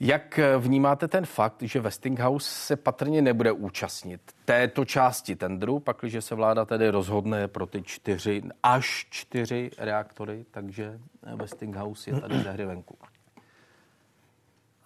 Jak 0.00 0.40
vnímáte 0.58 1.08
ten 1.08 1.26
fakt, 1.26 1.62
že 1.62 1.80
Westinghouse 1.80 2.50
se 2.50 2.76
patrně 2.76 3.22
nebude 3.22 3.52
účastnit 3.52 4.20
této 4.44 4.84
části 4.84 5.36
tendru, 5.36 5.78
pakliže 5.78 6.22
se 6.22 6.34
vláda 6.34 6.64
tedy 6.64 6.88
rozhodne 6.88 7.48
pro 7.48 7.66
ty 7.66 7.82
čtyři, 7.82 8.42
až 8.62 9.06
čtyři 9.10 9.70
reaktory, 9.78 10.44
takže 10.50 11.00
Westinghouse 11.36 12.10
je 12.10 12.20
tady 12.20 12.42
ze 12.42 12.50
hry 12.50 12.66
venku? 12.66 12.98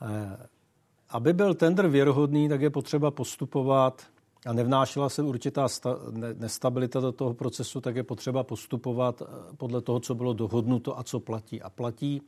Eh, 0.03 0.47
aby 1.11 1.33
byl 1.33 1.55
tender 1.55 1.89
věrohodný, 1.89 2.49
tak 2.49 2.61
je 2.61 2.71
potřeba 2.71 3.11
postupovat 3.11 4.07
a 4.47 4.53
nevnášela 4.53 5.09
se 5.09 5.23
určitá 5.23 5.69
sta, 5.69 5.97
ne, 6.11 6.35
nestabilita 6.35 7.01
do 7.01 7.13
toho 7.13 7.35
procesu, 7.35 7.81
tak 7.81 7.97
je 7.97 8.03
potřeba 8.03 8.43
postupovat 8.43 9.23
eh, 9.23 9.57
podle 9.57 9.81
toho, 9.81 10.01
co 10.01 10.15
bylo 10.15 10.33
dohodnuto 10.33 10.99
a 10.99 11.03
co 11.03 11.21
platí. 11.21 11.63
A 11.63 11.71
platí 11.71 12.23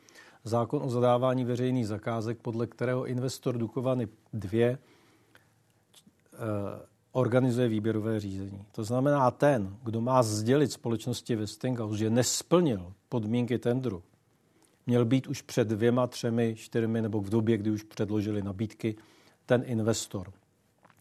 zákon 0.49 0.83
o 0.83 0.91
zadávání 0.91 1.45
veřejných 1.45 1.87
zakázek, 1.87 2.39
podle 2.43 2.67
kterého 2.67 3.07
investor 3.07 3.59
Dukovany 3.59 4.09
2 4.33 4.59
eh, 4.63 4.79
organizuje 7.13 7.69
výběrové 7.69 8.21
řízení. 8.21 8.65
To 8.73 8.85
znamená, 8.85 9.31
ten, 9.31 9.77
kdo 9.83 10.01
má 10.01 10.23
sdělit 10.23 10.73
společnosti 10.73 11.37
Westinghouse, 11.37 11.99
že 11.99 12.11
nesplnil 12.11 12.93
podmínky 13.09 13.59
tendru, 13.59 14.03
měl 14.87 15.05
být 15.05 15.27
už 15.27 15.43
před 15.43 15.69
dvěma, 15.69 16.07
třemi, 16.07 16.55
čtyřmi 16.59 17.03
nebo 17.03 17.21
v 17.21 17.31
době, 17.31 17.57
kdy 17.57 17.71
už 17.71 17.83
předložili 17.83 18.43
nabídky, 18.43 18.97
ten 19.47 19.63
investor. 19.67 20.33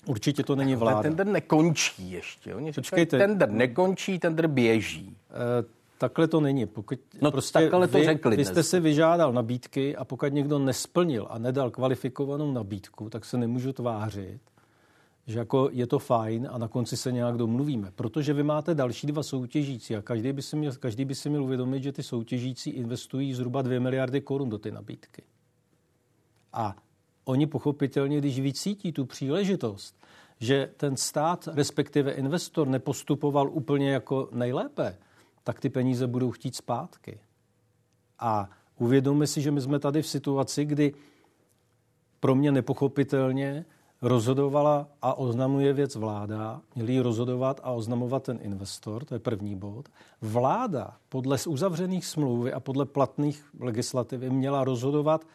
Určitě 0.06 0.44
to 0.44 0.56
není 0.56 0.76
vláda. 0.76 1.02
Ten 1.02 1.16
tender 1.16 1.34
nekončí 1.34 2.12
ještě. 2.12 2.56
Oni 2.56 2.74
Počkejte. 2.74 3.18
Tender 3.18 3.50
nekončí, 3.50 4.20
tender 4.20 4.48
běží. 4.48 5.18
Takhle 5.98 6.28
to 6.28 6.42
není. 6.42 6.66
Pokud 6.66 7.00
no 7.22 7.32
prostě 7.32 7.60
takhle 7.60 7.88
to 7.88 7.98
vy, 7.98 8.06
řekli. 8.06 8.38
Vy 8.38 8.46
jste 8.46 8.64
si 8.64 8.80
vyžádal 8.80 9.34
nabídky 9.34 9.96
a 9.96 10.06
pokud 10.06 10.34
někdo 10.34 10.60
nesplnil 10.60 11.28
a 11.30 11.38
nedal 11.38 11.72
kvalifikovanou 11.72 12.52
nabídku, 12.52 13.10
tak 13.10 13.26
se 13.26 13.38
nemůžu 13.38 13.74
tvářit, 13.74 14.40
že 15.28 15.40
jako 15.40 15.70
je 15.72 15.88
to 15.88 16.00
fajn 16.00 16.48
a 16.52 16.58
na 16.58 16.68
konci 16.68 16.98
se 16.98 17.12
nějak 17.12 17.38
domluvíme. 17.38 17.92
Protože 17.96 18.34
vy 18.34 18.44
máte 18.44 18.76
další 18.76 19.08
dva 19.08 19.24
soutěžící 19.24 19.96
a 19.96 20.02
každý 20.02 20.34
by, 20.34 20.42
si 20.42 20.56
měl, 20.56 20.72
každý 20.80 21.06
by 21.06 21.16
si 21.16 21.30
měl 21.30 21.44
uvědomit, 21.44 21.84
že 21.84 21.92
ty 21.92 22.04
soutěžící 22.04 22.70
investují 22.70 23.34
zhruba 23.34 23.62
2 23.62 23.80
miliardy 23.80 24.22
korun 24.22 24.50
do 24.50 24.58
ty 24.58 24.72
nabídky. 24.72 25.24
A 26.54 26.76
oni 27.26 27.48
pochopitelně, 27.48 28.18
když 28.18 28.40
vycítí 28.40 28.92
tu 28.92 29.06
příležitost, 29.06 29.96
že 30.40 30.70
ten 30.78 30.98
stát, 30.98 31.50
respektive 31.54 32.12
investor, 32.12 32.68
nepostupoval 32.68 33.50
úplně 33.50 33.92
jako 33.92 34.30
nejlépe, 34.32 34.98
tak 35.46 35.60
ty 35.60 35.70
peníze 35.70 36.08
budou 36.08 36.32
chtít 36.32 36.56
zpátky. 36.56 37.20
A 38.20 38.50
uvědomme 38.78 39.28
si, 39.28 39.42
že 39.42 39.52
my 39.52 39.62
jsme 39.62 39.80
tady 39.80 40.02
v 40.02 40.08
situaci, 40.08 40.66
kdy 40.66 40.94
pro 42.20 42.36
mě 42.36 42.52
nepochopitelně 42.52 43.66
rozhodovala 44.02 44.88
a 45.02 45.14
oznamuje 45.14 45.74
věc 45.74 45.96
vláda, 45.96 46.62
měli 46.76 46.94
ji 46.94 47.00
rozhodovat 47.00 47.62
a 47.64 47.72
oznamovat 47.72 48.24
ten 48.24 48.40
investor, 48.42 49.06
to 49.06 49.16
je 49.16 49.20
první 49.20 49.56
bod. 49.56 49.90
Vláda 50.22 50.98
podle 51.10 51.38
uzavřených 51.48 52.06
smlouvy 52.06 52.54
a 52.54 52.60
podle 52.60 52.86
platných 52.86 53.46
legislativy 53.60 54.30
měla 54.30 54.64
rozhodovat 54.64 55.28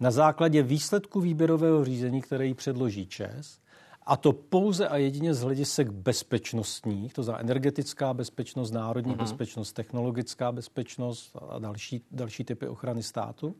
na 0.00 0.10
základě 0.10 0.62
výsledku 0.62 1.20
výběrového 1.20 1.84
řízení, 1.84 2.20
které 2.20 2.46
jí 2.46 2.54
předloží 2.54 3.06
ČES, 3.06 3.58
a 4.06 4.16
to 4.16 4.32
pouze 4.32 4.88
a 4.88 4.96
jedině 4.96 5.34
z 5.34 5.42
hledisek 5.42 5.90
bezpečnostních, 5.90 7.14
to 7.14 7.22
znamená 7.22 7.40
energetická 7.40 8.14
bezpečnost, 8.14 8.70
národní 8.70 9.12
uh-huh. 9.12 9.18
bezpečnost, 9.18 9.72
technologická 9.72 10.52
bezpečnost 10.52 11.36
a 11.48 11.58
další, 11.58 12.02
další 12.10 12.44
typy 12.44 12.68
ochrany 12.68 13.02
státu. 13.02 13.56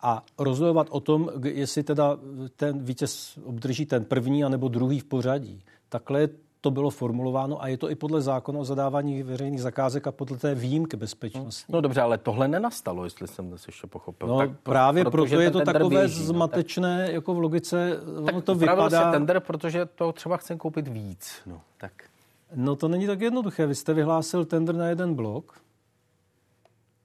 A 0.00 0.24
rozhodovat 0.38 0.86
o 0.90 1.00
tom, 1.00 1.30
jestli 1.44 1.82
teda 1.82 2.18
ten 2.56 2.84
vítěz 2.84 3.38
obdrží 3.44 3.86
ten 3.86 4.04
první 4.04 4.44
anebo 4.44 4.68
druhý 4.68 5.00
v 5.00 5.04
pořadí. 5.04 5.62
Takhle 5.88 6.20
je 6.20 6.28
to 6.64 6.70
bylo 6.70 6.90
formulováno 6.90 7.62
a 7.62 7.68
je 7.68 7.76
to 7.76 7.90
i 7.90 7.94
podle 7.94 8.20
zákona 8.20 8.58
o 8.58 8.64
zadávání 8.64 9.22
veřejných 9.22 9.62
zakázek 9.62 10.06
a 10.06 10.12
podle 10.12 10.36
té 10.36 10.54
výjimky 10.54 10.96
bezpečnosti. 10.96 11.72
No 11.72 11.80
dobře, 11.80 12.00
ale 12.00 12.18
tohle 12.18 12.48
nenastalo, 12.48 13.04
jestli 13.04 13.28
jsem 13.28 13.48
to 13.48 13.56
ještě 13.66 13.86
pochopil. 13.86 14.28
No 14.28 14.38
tak, 14.38 14.50
právě 14.62 15.04
proto 15.04 15.40
je 15.40 15.50
to 15.50 15.60
takové 15.60 15.88
běží, 15.88 16.24
zmatečné, 16.24 16.98
no, 16.98 17.04
tak, 17.04 17.14
jako 17.14 17.34
v 17.34 17.38
logice, 17.38 18.00
tak 18.26 18.44
to 18.44 18.54
vypadá... 18.54 19.04
se 19.04 19.10
tender, 19.10 19.40
protože 19.40 19.86
to 19.86 20.12
třeba 20.12 20.36
chcem 20.36 20.58
koupit 20.58 20.88
víc. 20.88 21.42
No, 21.46 21.60
tak. 21.76 21.92
no 22.54 22.76
to 22.76 22.88
není 22.88 23.06
tak 23.06 23.20
jednoduché. 23.20 23.66
Vy 23.66 23.74
jste 23.74 23.94
vyhlásil 23.94 24.44
tender 24.44 24.74
na 24.74 24.86
jeden 24.88 25.14
blok, 25.14 25.54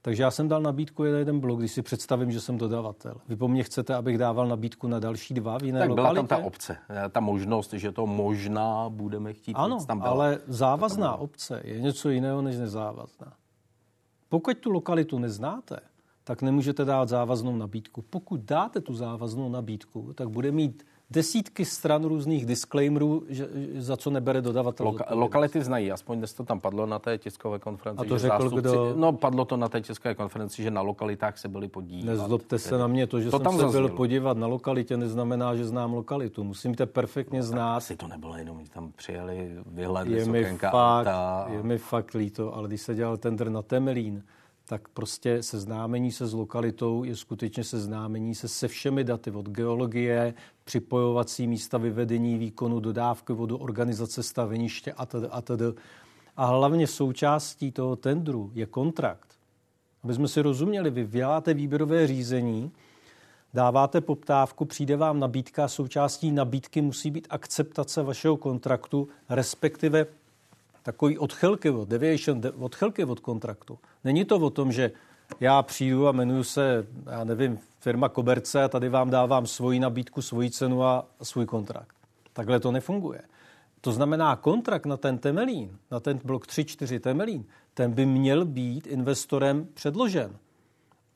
takže 0.02 0.22
já 0.22 0.30
jsem 0.30 0.48
dal 0.48 0.62
nabídku 0.62 1.02
na 1.02 1.18
jeden 1.18 1.40
blok, 1.40 1.58
když 1.58 1.72
si 1.72 1.82
představím, 1.82 2.30
že 2.30 2.40
jsem 2.40 2.58
dodavatel. 2.58 3.14
Vy 3.28 3.36
po 3.36 3.48
mně 3.48 3.62
chcete, 3.62 3.94
abych 3.94 4.18
dával 4.18 4.48
nabídku 4.48 4.88
na 4.88 4.98
další 4.98 5.34
dva 5.34 5.58
v 5.58 5.62
jiné 5.62 5.78
tak 5.78 5.88
lokalitě? 5.88 6.12
byla 6.12 6.26
tam 6.26 6.26
ta 6.26 6.46
obce, 6.46 6.76
eh, 6.90 7.08
ta 7.08 7.20
možnost, 7.20 7.72
že 7.72 7.92
to 7.92 8.06
možná 8.06 8.88
budeme 8.88 9.32
chtít. 9.32 9.54
Ano, 9.54 9.84
tam 9.86 9.98
byla. 9.98 10.10
ale 10.10 10.38
závazná 10.46 11.16
obce 11.16 11.60
je 11.64 11.80
něco 11.80 12.10
jiného 12.10 12.42
než 12.42 12.56
nezávazná. 12.56 13.32
Pokud 14.28 14.58
tu 14.58 14.70
lokalitu 14.70 15.18
neznáte, 15.18 15.80
tak 16.24 16.42
nemůžete 16.42 16.84
dát 16.84 17.08
závaznou 17.08 17.56
nabídku. 17.56 18.02
Pokud 18.02 18.40
dáte 18.40 18.80
tu 18.80 18.94
závaznou 18.94 19.48
nabídku, 19.48 20.12
tak 20.14 20.28
bude 20.28 20.52
mít 20.52 20.86
desítky 21.10 21.64
stran 21.64 22.04
různých 22.04 22.46
disclaimerů, 22.46 23.22
že, 23.28 23.48
za 23.78 23.96
co 23.96 24.10
nebere 24.10 24.42
dodavatel. 24.42 24.86
Loka, 24.86 25.04
lokality 25.10 25.62
znají, 25.62 25.92
aspoň 25.92 26.18
dnes 26.18 26.34
to 26.34 26.44
tam 26.44 26.60
padlo 26.60 26.86
na 26.86 26.98
té 26.98 27.18
tiskové 27.18 27.58
konferenci. 27.58 28.06
A 28.06 28.08
to 28.08 28.18
řekl 28.18 28.42
zástupci, 28.42 28.60
kdo? 28.60 28.92
No, 28.96 29.12
padlo 29.12 29.44
to 29.44 29.56
na 29.56 29.68
té 29.68 29.80
tiskové 29.80 30.14
konferenci, 30.14 30.62
že 30.62 30.70
na 30.70 30.80
lokalitách 30.80 31.38
se 31.38 31.48
byli 31.48 31.68
podívat. 31.68 32.12
Nezlobte 32.12 32.58
se 32.58 32.78
na 32.78 32.86
mě, 32.86 33.06
to, 33.06 33.20
že 33.20 33.30
to 33.30 33.36
jsem 33.36 33.44
tam 33.44 33.52
se 33.52 33.60
zaznělo. 33.60 33.88
byl 33.88 33.96
podívat 33.96 34.36
na 34.36 34.46
lokalitě, 34.46 34.96
neznamená, 34.96 35.56
že 35.56 35.64
znám 35.64 35.94
lokalitu. 35.94 36.44
Musíte 36.44 36.86
perfektně 36.86 37.38
no, 37.38 37.46
znát. 37.46 37.76
Asi 37.76 37.96
to 37.96 38.08
nebylo 38.08 38.36
jenom, 38.36 38.64
že 38.64 38.70
tam 38.70 38.92
přijeli, 38.96 39.50
vyhledli 39.66 40.18
je 40.18 40.24
mi, 40.24 40.44
fakt, 40.44 41.06
a... 41.06 41.46
je 41.48 41.62
mi 41.62 41.78
fakt 41.78 42.14
líto, 42.14 42.54
ale 42.54 42.68
když 42.68 42.80
se 42.80 42.94
dělal 42.94 43.16
tender 43.16 43.50
na 43.50 43.62
Temelín, 43.62 44.22
tak 44.70 44.88
prostě 44.88 45.42
seznámení 45.42 46.12
se 46.12 46.26
s 46.26 46.32
lokalitou 46.32 47.04
je 47.04 47.16
skutečně 47.16 47.64
seznámení 47.64 48.34
se 48.34 48.48
se 48.48 48.68
všemi 48.68 49.04
daty 49.04 49.30
od 49.30 49.48
geologie, 49.48 50.34
připojovací 50.64 51.46
místa 51.46 51.78
vyvedení 51.78 52.38
výkonu, 52.38 52.80
dodávky 52.80 53.32
vodu, 53.32 53.56
organizace 53.56 54.22
staveniště 54.22 54.92
a 54.92 55.06
tedy 55.06 55.26
a 55.30 55.42
tedy. 55.42 55.64
A 56.36 56.46
hlavně 56.46 56.86
součástí 56.86 57.72
toho 57.72 57.96
tendru 57.96 58.50
je 58.54 58.66
kontrakt. 58.66 59.28
Aby 60.02 60.14
jsme 60.14 60.28
si 60.28 60.42
rozuměli, 60.42 60.90
vy 60.90 61.06
děláte 61.06 61.54
výběrové 61.54 62.06
řízení, 62.06 62.72
dáváte 63.54 64.00
poptávku, 64.00 64.64
přijde 64.64 64.96
vám 64.96 65.20
nabídka, 65.20 65.68
součástí 65.68 66.32
nabídky 66.32 66.80
musí 66.80 67.10
být 67.10 67.26
akceptace 67.30 68.02
vašeho 68.02 68.36
kontraktu, 68.36 69.08
respektive 69.28 70.06
takový 70.82 71.18
odchylky 71.18 71.70
od 71.70 71.88
deviation, 71.88 72.40
odchylky 72.58 73.04
od 73.04 73.20
kontraktu. 73.20 73.78
Není 74.04 74.24
to 74.24 74.36
o 74.36 74.50
tom, 74.50 74.72
že 74.72 74.90
já 75.40 75.62
přijdu 75.62 76.08
a 76.08 76.12
jmenuji 76.12 76.44
se, 76.44 76.86
já 77.10 77.24
nevím, 77.24 77.58
firma 77.78 78.08
Koberce 78.08 78.62
a 78.62 78.68
tady 78.68 78.88
vám 78.88 79.10
dávám 79.10 79.46
svoji 79.46 79.80
nabídku, 79.80 80.22
svoji 80.22 80.50
cenu 80.50 80.84
a 80.84 81.06
svůj 81.22 81.46
kontrakt. 81.46 81.96
Takhle 82.32 82.60
to 82.60 82.72
nefunguje. 82.72 83.22
To 83.80 83.92
znamená, 83.92 84.36
kontrakt 84.36 84.86
na 84.86 84.96
ten 84.96 85.18
Temelín, 85.18 85.78
na 85.90 86.00
ten 86.00 86.20
blok 86.24 86.46
3-4 86.46 87.00
Temelín, 87.00 87.44
ten 87.74 87.92
by 87.92 88.06
měl 88.06 88.44
být 88.44 88.86
investorem 88.86 89.68
předložen. 89.74 90.36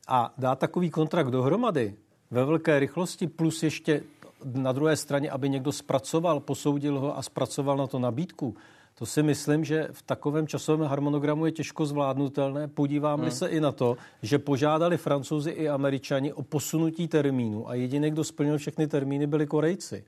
A 0.09 0.35
dá 0.39 0.55
takový 0.55 0.91
kontrakt 0.91 1.31
dohromady 1.31 1.95
ve 2.31 2.45
velké 2.45 2.79
rychlosti 2.79 3.27
plus 3.27 3.63
ještě 3.63 4.03
na 4.45 4.73
druhé 4.73 4.97
straně, 4.97 5.31
aby 5.31 5.49
někdo 5.49 5.73
zpracoval, 5.73 6.41
posoudil 6.41 7.01
ho 7.01 7.19
a 7.19 7.23
zpracoval 7.23 7.77
na 7.77 7.87
to 7.87 7.99
nabídku, 7.99 8.57
to 8.95 9.07
si 9.07 9.23
myslím, 9.23 9.65
že 9.65 9.89
v 9.93 10.03
takovém 10.03 10.47
časovém 10.47 10.89
harmonogramu 10.89 11.47
je 11.47 11.53
těžko 11.53 11.87
zvládnutelné. 11.87 12.69
Podívám-li 12.69 13.27
hmm. 13.27 13.37
se 13.37 13.49
i 13.49 13.61
na 13.61 13.73
to, 13.73 13.97
že 14.23 14.39
požádali 14.39 14.97
francouzi 14.97 15.51
i 15.51 15.69
američani 15.69 16.33
o 16.33 16.43
posunutí 16.43 17.09
termínu 17.09 17.69
a 17.69 17.75
jediný, 17.75 18.11
kdo 18.11 18.25
splnil 18.25 18.59
všechny 18.59 18.87
termíny, 18.87 19.27
byli 19.27 19.47
Korejci. 19.47 20.05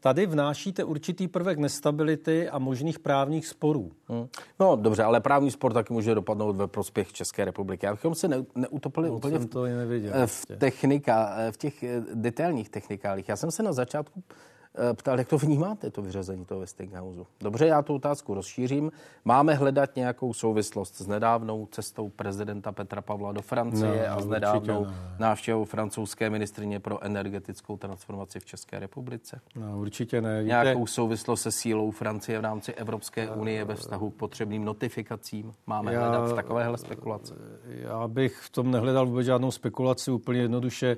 Tady 0.00 0.26
vnášíte 0.26 0.84
určitý 0.84 1.28
prvek 1.28 1.58
nestability 1.58 2.48
a 2.48 2.58
možných 2.58 2.98
právních 2.98 3.46
sporů. 3.46 3.92
Hmm. 4.08 4.28
No 4.60 4.76
dobře, 4.76 5.02
ale 5.02 5.20
právní 5.20 5.50
spor 5.50 5.72
taky 5.72 5.92
může 5.92 6.14
dopadnout 6.14 6.56
ve 6.56 6.66
prospěch 6.66 7.12
České 7.12 7.44
republiky. 7.44 7.86
Abychom 7.86 8.14
se 8.14 8.28
ne, 8.28 8.44
neutopili 8.54 9.08
no, 9.08 9.14
úplně 9.14 9.38
v, 9.38 9.46
to 9.46 9.64
neviděl, 9.64 10.12
v, 10.12 10.16
prostě. 10.16 10.56
technika, 10.56 11.36
v 11.50 11.56
těch 11.56 11.82
eh, 11.82 12.02
detailních 12.14 12.68
technikálích. 12.68 13.28
Já 13.28 13.36
jsem 13.36 13.50
se 13.50 13.62
na 13.62 13.72
začátku 13.72 14.22
Eh, 14.28 14.54
ptal, 14.92 15.18
jak 15.18 15.28
to 15.28 15.38
vnímáte, 15.38 15.90
to 15.90 16.02
vyřazení 16.02 16.44
toho 16.44 16.60
Westinghouse. 16.60 17.20
Dobře, 17.40 17.66
já 17.66 17.82
tu 17.82 17.94
otázku 17.94 18.34
rozšířím. 18.34 18.92
Máme 19.24 19.54
hledat 19.54 19.96
nějakou 19.96 20.32
souvislost 20.32 20.96
s 20.96 21.06
nedávnou 21.06 21.66
cestou 21.70 22.08
prezidenta 22.08 22.72
Petra 22.72 23.02
Pavla 23.02 23.32
do 23.32 23.42
Francie 23.42 24.06
no, 24.08 24.16
a 24.16 24.20
s 24.20 24.26
nedávnou 24.26 24.84
ne. 24.84 24.94
návštěvou 25.18 25.64
francouzské 25.64 26.30
ministrině 26.30 26.80
pro 26.80 27.04
energetickou 27.04 27.76
transformaci 27.76 28.40
v 28.40 28.44
České 28.44 28.78
republice? 28.78 29.40
No, 29.56 29.78
určitě 29.78 30.20
ne. 30.20 30.42
Víte... 30.42 30.46
Nějakou 30.46 30.86
souvislost 30.86 31.42
se 31.42 31.50
sílou 31.50 31.90
Francie 31.90 32.38
v 32.38 32.42
rámci 32.42 32.72
Evropské 32.72 33.30
unie 33.30 33.64
ve 33.64 33.74
vztahu 33.74 34.10
k 34.10 34.14
potřebným 34.14 34.64
notifikacím? 34.64 35.52
Máme 35.66 35.92
já, 35.92 36.08
hledat 36.08 36.32
v 36.32 36.34
takovéhle 36.34 36.78
spekulace? 36.78 37.34
Já 37.64 38.08
bych 38.08 38.36
v 38.36 38.50
tom 38.50 38.70
nehledal 38.70 39.06
vůbec 39.06 39.26
žádnou 39.26 39.50
spekulaci, 39.50 40.10
úplně 40.10 40.40
jednoduše 40.40 40.96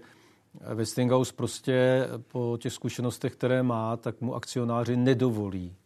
Westinghouse 0.75 1.33
prostě 1.33 2.07
po 2.29 2.59
těch 2.61 2.73
zkušenostech, 2.73 3.33
které 3.33 3.63
má, 3.63 3.97
tak 3.97 4.21
mu 4.21 4.35
akcionáři 4.35 4.97
nedovolí 4.97 5.77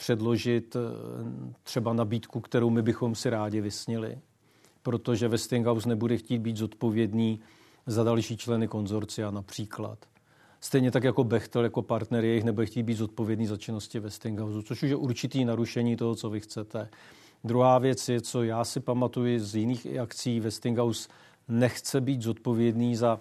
předložit 0.00 0.76
eh, 0.76 0.80
třeba 1.62 1.92
nabídku, 1.92 2.40
kterou 2.40 2.70
my 2.70 2.82
bychom 2.82 3.14
si 3.14 3.30
rádi 3.30 3.60
vysnili, 3.60 4.18
protože 4.82 5.28
Westinghouse 5.28 5.88
nebude 5.88 6.16
chtít 6.16 6.38
být 6.38 6.56
zodpovědný 6.56 7.40
za 7.86 8.04
další 8.04 8.36
členy 8.36 8.68
konzorcia 8.68 9.30
například. 9.30 9.98
Stejně 10.60 10.90
tak 10.90 11.04
jako 11.04 11.24
Bechtel 11.24 11.64
jako 11.64 11.82
partner 11.82 12.24
jejich 12.24 12.44
nebude 12.44 12.66
chtít 12.66 12.82
být 12.82 12.94
zodpovědný 12.94 13.46
za 13.46 13.56
činnosti 13.56 14.00
Westinghouse, 14.00 14.62
což 14.62 14.82
už 14.82 14.90
je 14.90 14.96
určitý 14.96 15.44
narušení 15.44 15.96
toho, 15.96 16.14
co 16.14 16.30
vy 16.30 16.40
chcete. 16.40 16.88
Druhá 17.44 17.78
věc 17.78 18.08
je, 18.08 18.20
co 18.20 18.42
já 18.42 18.64
si 18.64 18.80
pamatuju 18.80 19.38
z 19.38 19.54
jiných 19.54 19.98
akcí, 20.02 20.40
Westinghouse 20.40 21.08
nechce 21.48 22.00
být 22.00 22.22
zodpovědný 22.22 22.96
za 22.96 23.20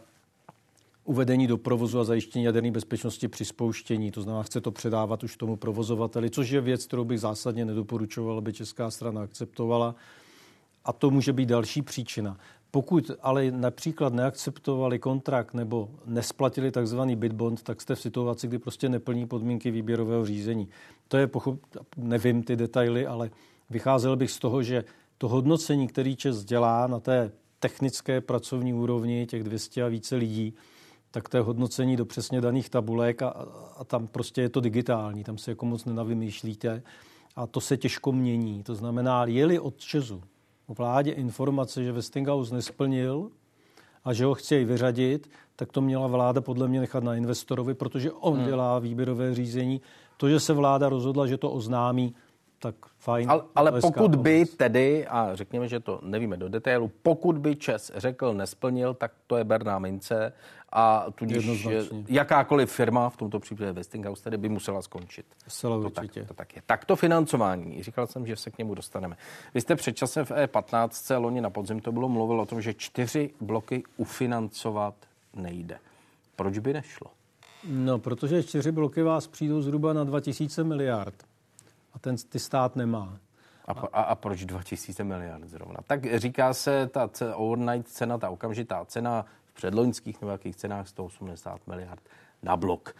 uvedení 1.10 1.48
do 1.48 1.58
provozu 1.58 2.00
a 2.00 2.04
zajištění 2.04 2.45
jaderné 2.45 2.72
bezpečnosti 2.72 3.28
při 3.28 3.45
spouštění. 3.45 4.12
To 4.12 4.22
znamená, 4.22 4.43
chce 4.43 4.62
to 4.62 4.72
předávat 4.72 5.24
už 5.24 5.38
tomu 5.38 5.56
provozovateli, 5.56 6.30
což 6.30 6.50
je 6.50 6.62
věc, 6.62 6.86
kterou 6.86 7.04
bych 7.04 7.19
zásadně 7.19 7.65
nedoporučoval, 7.65 8.38
aby 8.38 8.54
česká 8.54 8.91
strana 8.91 9.22
akceptovala. 9.22 9.95
A 10.86 10.93
to 10.93 11.12
může 11.12 11.34
být 11.34 11.50
další 11.50 11.82
příčina. 11.82 12.38
Pokud 12.72 13.12
ale 13.22 13.52
například 13.52 14.13
neakceptovali 14.13 15.00
kontrakt 15.00 15.54
nebo 15.54 15.89
nesplatili 16.06 16.72
takzvaný 16.72 17.15
bond, 17.15 17.63
tak 17.63 17.82
jste 17.82 17.95
v 17.95 18.02
situaci, 18.02 18.48
kdy 18.48 18.60
prostě 18.60 18.89
neplní 18.89 19.28
podmínky 19.28 19.72
výběrového 19.72 20.26
řízení. 20.26 20.69
To 21.08 21.17
je, 21.17 21.28
pochop... 21.28 21.60
nevím 21.98 22.43
ty 22.43 22.56
detaily, 22.56 23.08
ale 23.08 23.30
vycházel 23.69 24.15
bych 24.15 24.32
z 24.32 24.39
toho, 24.39 24.63
že 24.63 24.84
to 25.17 25.28
hodnocení, 25.28 25.88
který 25.88 26.15
Čes 26.15 26.43
dělá 26.43 26.88
na 26.88 27.00
té 27.00 27.32
technické 27.60 28.22
pracovní 28.22 28.74
úrovni 28.74 29.26
těch 29.26 29.43
200 29.43 29.84
a 29.84 29.88
více 29.88 30.15
lidí, 30.15 30.54
tak 31.12 31.30
to 31.30 31.38
je 31.38 31.43
hodnocení 31.43 31.95
do 31.95 32.06
přesně 32.06 32.41
daných 32.41 32.69
tabulek 32.69 33.22
a, 33.22 33.30
a 33.78 33.84
tam 33.84 34.08
prostě 34.08 34.41
je 34.41 34.50
to 34.50 34.60
digitální, 34.60 35.24
tam 35.24 35.38
se 35.38 35.52
jako 35.52 35.65
moc 35.65 35.86
nenavymýšlíte 35.86 36.84
a 37.36 37.48
to 37.48 37.62
se 37.62 37.78
těžko 37.78 38.12
mění. 38.12 38.63
To 38.63 38.76
znamená, 38.76 39.26
je-li 39.26 39.60
od 39.60 39.78
Česu 39.78 40.22
vládě 40.67 41.12
informace, 41.12 41.84
že 41.84 41.91
Westinghouse 41.91 42.56
nesplnil 42.56 43.32
a 44.06 44.13
že 44.13 44.26
ho 44.26 44.34
chtějí 44.34 44.65
vyřadit, 44.65 45.30
tak 45.56 45.72
to 45.72 45.82
měla 45.82 46.08
vláda 46.08 46.41
podle 46.41 46.67
mě 46.67 46.80
nechat 46.80 47.04
na 47.04 47.15
investorovi, 47.15 47.74
protože 47.74 48.12
on 48.12 48.38
hmm. 48.38 48.45
dělá 48.45 48.80
výběrové 48.80 49.36
řízení. 49.36 49.82
To, 50.17 50.30
že 50.30 50.39
se 50.39 50.54
vláda 50.54 50.89
rozhodla, 50.89 51.28
že 51.28 51.38
to 51.38 51.52
oznámí, 51.52 52.15
tak 52.60 52.76
fajn. 52.98 53.30
Ale, 53.30 53.43
ale 53.56 53.82
pokud 53.82 54.15
by 54.15 54.45
tedy, 54.45 55.08
a 55.08 55.36
řekněme, 55.36 55.67
že 55.67 55.80
to 55.80 56.00
nevíme 56.04 56.38
do 56.38 56.50
detailu, 56.50 56.91
pokud 57.04 57.38
by 57.38 57.56
Čes 57.56 57.91
řekl 57.95 58.34
nesplnil, 58.34 58.93
tak 58.93 59.12
to 59.28 59.38
je 59.38 59.43
berná 59.43 59.80
mince 59.80 60.34
a 60.71 61.05
tudíž 61.15 61.67
jakákoliv 62.08 62.71
firma, 62.71 63.10
v 63.10 63.17
tomto 63.17 63.39
případě 63.39 63.71
Westinghouse, 63.71 64.23
tedy 64.23 64.38
by 64.38 64.49
musela 64.49 64.82
skončit. 64.82 65.25
Zcela 65.47 65.75
to 65.75 65.86
určitě. 65.86 66.19
Tak, 66.19 66.27
to 66.27 66.34
tak 66.34 66.55
je. 66.55 66.62
Tak 66.65 66.86
to 66.86 66.95
financování, 66.95 67.84
říkal 67.84 68.08
jsem, 68.08 68.25
že 68.25 68.36
se 68.36 68.51
k 68.51 68.58
němu 68.58 68.75
dostaneme. 68.75 69.17
Vy 69.53 69.62
jste 69.62 69.75
před 69.75 69.97
časem 69.97 70.25
v 70.25 70.32
E15 70.32 71.21
loni 71.21 71.41
na 71.41 71.49
podzim 71.49 71.79
to 71.79 71.91
bylo 71.91 72.10
mluvil 72.10 72.41
o 72.41 72.45
tom, 72.45 72.62
že 72.62 72.73
čtyři 72.73 73.29
bloky 73.41 73.84
ufinancovat 73.97 74.95
nejde. 75.34 75.79
Proč 76.36 76.58
by 76.58 76.73
nešlo? 76.73 77.12
No, 77.63 77.99
protože 77.99 78.43
čtyři 78.43 78.71
bloky 78.71 79.01
vás 79.01 79.27
přijdou 79.27 79.62
zhruba 79.62 79.93
na 79.93 80.03
2000 80.03 80.63
miliard 80.63 81.15
a 81.93 81.99
ten 81.99 82.15
ty 82.29 82.39
stát 82.39 82.75
nemá. 82.75 83.17
A, 83.67 83.71
a, 83.71 84.01
a 84.01 84.15
proč 84.15 84.45
2000 84.45 85.03
miliard 85.03 85.43
zrovna? 85.47 85.77
Tak 85.88 86.19
říká 86.19 86.53
se 86.53 86.88
ta 86.88 87.10
overnight 87.36 87.88
cena, 87.88 88.17
ta 88.17 88.29
okamžitá 88.29 88.86
cena 88.86 89.25
v 89.49 89.53
předloňských 89.53 90.21
nebo 90.21 90.31
jakých 90.31 90.55
cenách 90.55 90.88
180 90.88 91.67
miliard 91.67 92.01
na 92.43 92.57
blok. 92.57 92.95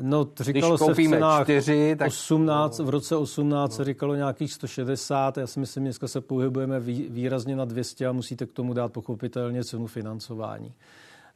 No, 0.00 0.28
říkalo 0.40 0.76
Když 0.76 0.86
se 0.86 0.94
v 0.94 1.10
cenách 1.10 1.44
čtyři, 1.44 1.96
tak... 1.98 2.08
18, 2.08 2.78
v 2.78 2.88
roce 2.88 3.16
18 3.16 3.70
no. 3.70 3.76
se 3.76 3.84
říkalo 3.84 4.14
nějakých 4.14 4.52
160, 4.52 5.36
já 5.36 5.46
si 5.46 5.60
myslím, 5.60 5.84
dneska 5.84 6.08
se 6.08 6.20
pohybujeme 6.20 6.80
výrazně 7.08 7.56
na 7.56 7.64
200 7.64 8.06
a 8.06 8.12
musíte 8.12 8.46
k 8.46 8.52
tomu 8.52 8.72
dát 8.72 8.92
pochopitelně 8.92 9.64
cenu 9.64 9.86
financování. 9.86 10.74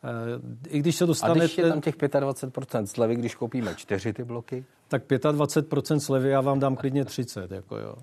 Eh, 0.05 0.69
I 0.69 0.79
když 0.79 0.97
se 0.97 1.07
dostanete... 1.07 1.40
A 1.40 1.45
když 1.45 1.59
je 1.59 1.69
tam 1.69 1.81
těch 1.81 1.97
25% 1.97 2.85
slevy, 2.85 3.16
když 3.16 3.35
koupíme 3.35 3.75
čtyři 3.75 4.12
ty 4.12 4.25
bloky? 4.25 4.64
Tak 4.88 5.07
25% 5.07 5.99
slevy 5.99 6.29
já 6.29 6.40
vám 6.40 6.61
dám 6.61 6.77
klidně 6.77 7.05
30, 7.05 7.51
jako 7.51 7.79
jo. 7.79 7.97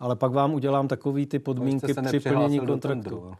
Ale 0.00 0.16
pak 0.16 0.32
vám 0.32 0.54
udělám 0.54 0.88
takový 0.88 1.26
ty 1.26 1.38
podmínky 1.38 1.94
při 2.06 2.20
plnění 2.20 2.60
kontraktu. 2.60 3.32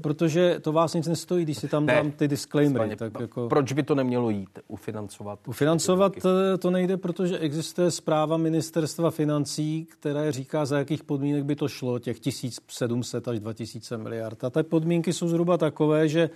Protože 0.00 0.60
to 0.60 0.72
vás 0.72 0.94
nic 0.94 1.06
nestojí, 1.06 1.44
když 1.44 1.58
si 1.58 1.68
tam 1.68 1.86
ne, 1.86 1.94
dám 1.94 2.10
ty 2.10 2.28
disclaimery. 2.28 2.96
Tak 2.96 3.12
jako... 3.20 3.48
Proč 3.48 3.72
by 3.72 3.82
to 3.82 3.94
nemělo 3.94 4.30
jít? 4.30 4.58
Ufinancovat? 4.68 5.48
Ufinancovat 5.48 6.12
eh, 6.16 6.58
to 6.58 6.70
nejde, 6.70 6.96
protože 6.96 7.38
existuje 7.38 7.90
zpráva 7.90 8.36
ministerstva 8.36 9.10
financí, 9.10 9.86
které 9.90 10.32
říká, 10.32 10.66
za 10.66 10.78
jakých 10.78 11.04
podmínek 11.04 11.44
by 11.44 11.56
to 11.56 11.68
šlo, 11.68 11.98
těch 11.98 12.20
1700 12.20 13.28
až 13.28 13.40
2000 13.40 13.98
miliard. 13.98 14.44
A 14.44 14.50
ty 14.50 14.62
podmínky 14.62 15.12
jsou 15.12 15.28
zhruba 15.28 15.58
takové, 15.58 16.08
že 16.08 16.30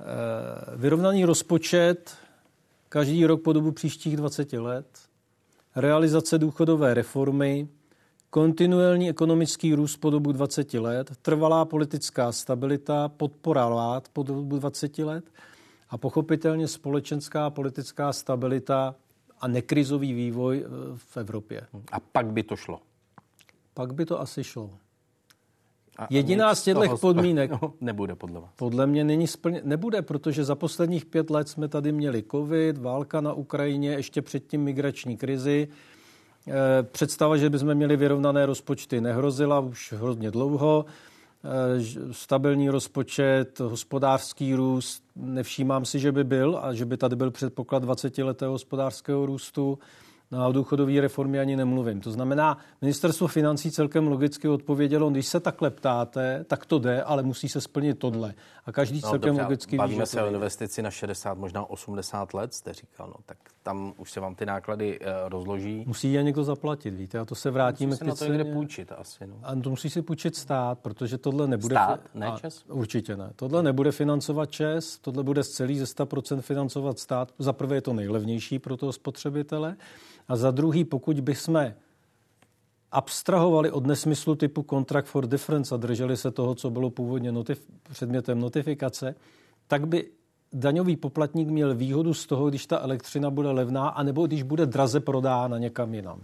Eh, 0.00 0.76
vyrovnaný 0.76 1.24
rozpočet 1.24 2.16
každý 2.88 3.26
rok 3.26 3.42
po 3.42 3.52
dobu 3.52 3.72
příštích 3.72 4.16
20 4.16 4.52
let, 4.52 4.86
realizace 5.76 6.38
důchodové 6.38 6.94
reformy, 6.94 7.68
kontinuální 8.30 9.08
ekonomický 9.08 9.74
růst 9.74 9.96
po 9.96 10.10
dobu 10.10 10.32
20 10.32 10.74
let, 10.74 11.10
trvalá 11.22 11.64
politická 11.64 12.32
stabilita, 12.32 13.08
podpora 13.08 13.68
vlád 13.68 14.08
po 14.08 14.22
dobu 14.22 14.58
20 14.58 14.98
let 14.98 15.24
a 15.90 15.98
pochopitelně 15.98 16.68
společenská 16.68 17.50
politická 17.50 18.12
stabilita 18.12 18.94
a 19.40 19.48
nekrizový 19.48 20.12
vývoj 20.12 20.64
eh, 20.64 20.68
v 20.96 21.16
Evropě. 21.16 21.66
A 21.92 22.00
pak 22.00 22.26
by 22.26 22.42
to 22.42 22.56
šlo? 22.56 22.80
Pak 23.74 23.94
by 23.94 24.06
to 24.06 24.20
asi 24.20 24.44
šlo. 24.44 24.70
A 25.98 26.06
Jediná 26.10 26.54
z 26.54 26.62
těchto 26.62 26.96
podmínek 26.96 27.50
no, 27.62 27.74
nebude 27.80 28.14
podle 28.14 28.40
vás. 28.40 28.50
Podle 28.56 28.86
mě 28.86 29.04
není 29.04 29.26
splně, 29.26 29.60
nebude, 29.64 30.02
protože 30.02 30.44
za 30.44 30.54
posledních 30.54 31.06
pět 31.06 31.30
let 31.30 31.48
jsme 31.48 31.68
tady 31.68 31.92
měli 31.92 32.24
covid, 32.30 32.78
válka 32.78 33.20
na 33.20 33.32
Ukrajině, 33.32 33.90
ještě 33.90 34.22
předtím 34.22 34.62
migrační 34.62 35.16
krizi. 35.16 35.68
Eh, 36.50 36.82
představa, 36.82 37.36
že 37.36 37.50
bychom 37.50 37.74
měli 37.74 37.96
vyrovnané 37.96 38.46
rozpočty, 38.46 39.00
nehrozila 39.00 39.60
už 39.60 39.94
hodně 39.98 40.30
dlouho. 40.30 40.84
Eh, 41.44 42.12
stabilní 42.12 42.68
rozpočet, 42.68 43.60
hospodářský 43.60 44.54
růst, 44.54 45.04
nevšímám 45.16 45.84
si, 45.84 45.98
že 45.98 46.12
by 46.12 46.24
byl 46.24 46.60
a 46.62 46.74
že 46.74 46.84
by 46.84 46.96
tady 46.96 47.16
byl 47.16 47.30
předpoklad 47.30 47.84
20-letého 47.84 48.52
hospodářského 48.52 49.26
růstu. 49.26 49.78
No 50.32 50.42
a 50.42 50.48
o 50.48 50.52
důchodové 50.52 51.00
reformě 51.00 51.40
ani 51.40 51.56
nemluvím. 51.56 52.00
To 52.00 52.10
znamená, 52.10 52.58
ministerstvo 52.80 53.26
financí 53.26 53.70
celkem 53.70 54.08
logicky 54.08 54.48
odpovědělo, 54.48 55.10
když 55.10 55.26
se 55.26 55.40
takhle 55.40 55.70
ptáte, 55.70 56.44
tak 56.44 56.66
to 56.66 56.78
jde, 56.78 57.02
ale 57.02 57.22
musí 57.22 57.48
se 57.48 57.60
splnit 57.60 57.98
tohle. 57.98 58.34
A 58.66 58.72
každý 58.72 59.00
no, 59.04 59.10
celkem 59.10 59.28
dobře, 59.28 59.42
logicky 59.42 59.76
bavíme 59.76 60.02
ví, 60.02 60.06
se 60.06 60.22
o 60.22 60.26
investici 60.26 60.82
na 60.82 60.90
60, 60.90 61.38
možná 61.38 61.70
80 61.70 62.34
let, 62.34 62.54
jste 62.54 62.72
říkal, 62.72 63.06
no, 63.06 63.14
tak 63.26 63.38
tam 63.62 63.94
už 63.96 64.12
se 64.12 64.20
vám 64.20 64.34
ty 64.34 64.46
náklady 64.46 65.00
uh, 65.00 65.06
rozloží. 65.28 65.84
Musí 65.86 66.12
je 66.12 66.22
někdo 66.22 66.44
zaplatit, 66.44 66.90
víte, 66.90 67.18
a 67.18 67.24
to 67.24 67.34
se 67.34 67.50
vrátíme 67.50 67.90
musí 67.90 67.98
se 67.98 68.04
na 68.04 68.14
to 68.14 68.24
někde 68.24 68.44
půjčit 68.44 68.92
asi. 68.92 69.26
No. 69.26 69.34
A 69.42 69.54
to 69.54 69.70
musí 69.70 69.90
si 69.90 70.02
půjčit 70.02 70.36
stát, 70.36 70.78
protože 70.78 71.18
tohle 71.18 71.46
nebude... 71.46 71.74
Stát, 71.74 72.00
ne 72.14 72.32
Čes? 72.40 72.64
Určitě 72.68 73.16
ne. 73.16 73.30
Tohle 73.36 73.62
nebude 73.62 73.92
financovat 73.92 74.50
Čes, 74.50 74.98
tohle 74.98 75.22
bude 75.22 75.42
z 75.42 75.50
celý 75.50 75.78
ze 75.78 75.84
100% 75.84 76.40
financovat 76.40 76.98
stát. 76.98 77.32
Za 77.38 77.52
prvé 77.52 77.76
je 77.76 77.82
to 77.82 77.92
nejlevnější 77.92 78.58
pro 78.58 78.76
toho 78.76 78.92
spotřebitele. 78.92 79.76
A 80.30 80.36
za 80.36 80.50
druhý, 80.50 80.84
pokud 80.84 81.20
bychom 81.20 81.72
abstrahovali 82.92 83.70
od 83.70 83.86
nesmyslu 83.86 84.34
typu 84.34 84.64
Contract 84.70 85.08
for 85.08 85.26
Difference 85.26 85.74
a 85.74 85.78
drželi 85.78 86.16
se 86.16 86.30
toho, 86.30 86.54
co 86.54 86.70
bylo 86.70 86.90
původně 86.90 87.32
notif- 87.32 87.66
předmětem 87.90 88.40
notifikace, 88.40 89.14
tak 89.66 89.88
by 89.88 90.06
daňový 90.52 90.96
poplatník 90.96 91.48
měl 91.48 91.74
výhodu 91.74 92.14
z 92.14 92.26
toho, 92.26 92.48
když 92.48 92.66
ta 92.66 92.78
elektřina 92.78 93.30
bude 93.30 93.50
levná, 93.50 93.88
anebo 93.88 94.26
když 94.26 94.42
bude 94.42 94.66
draze 94.66 95.00
prodána 95.00 95.58
někam 95.58 95.94
jinam. 95.94 96.20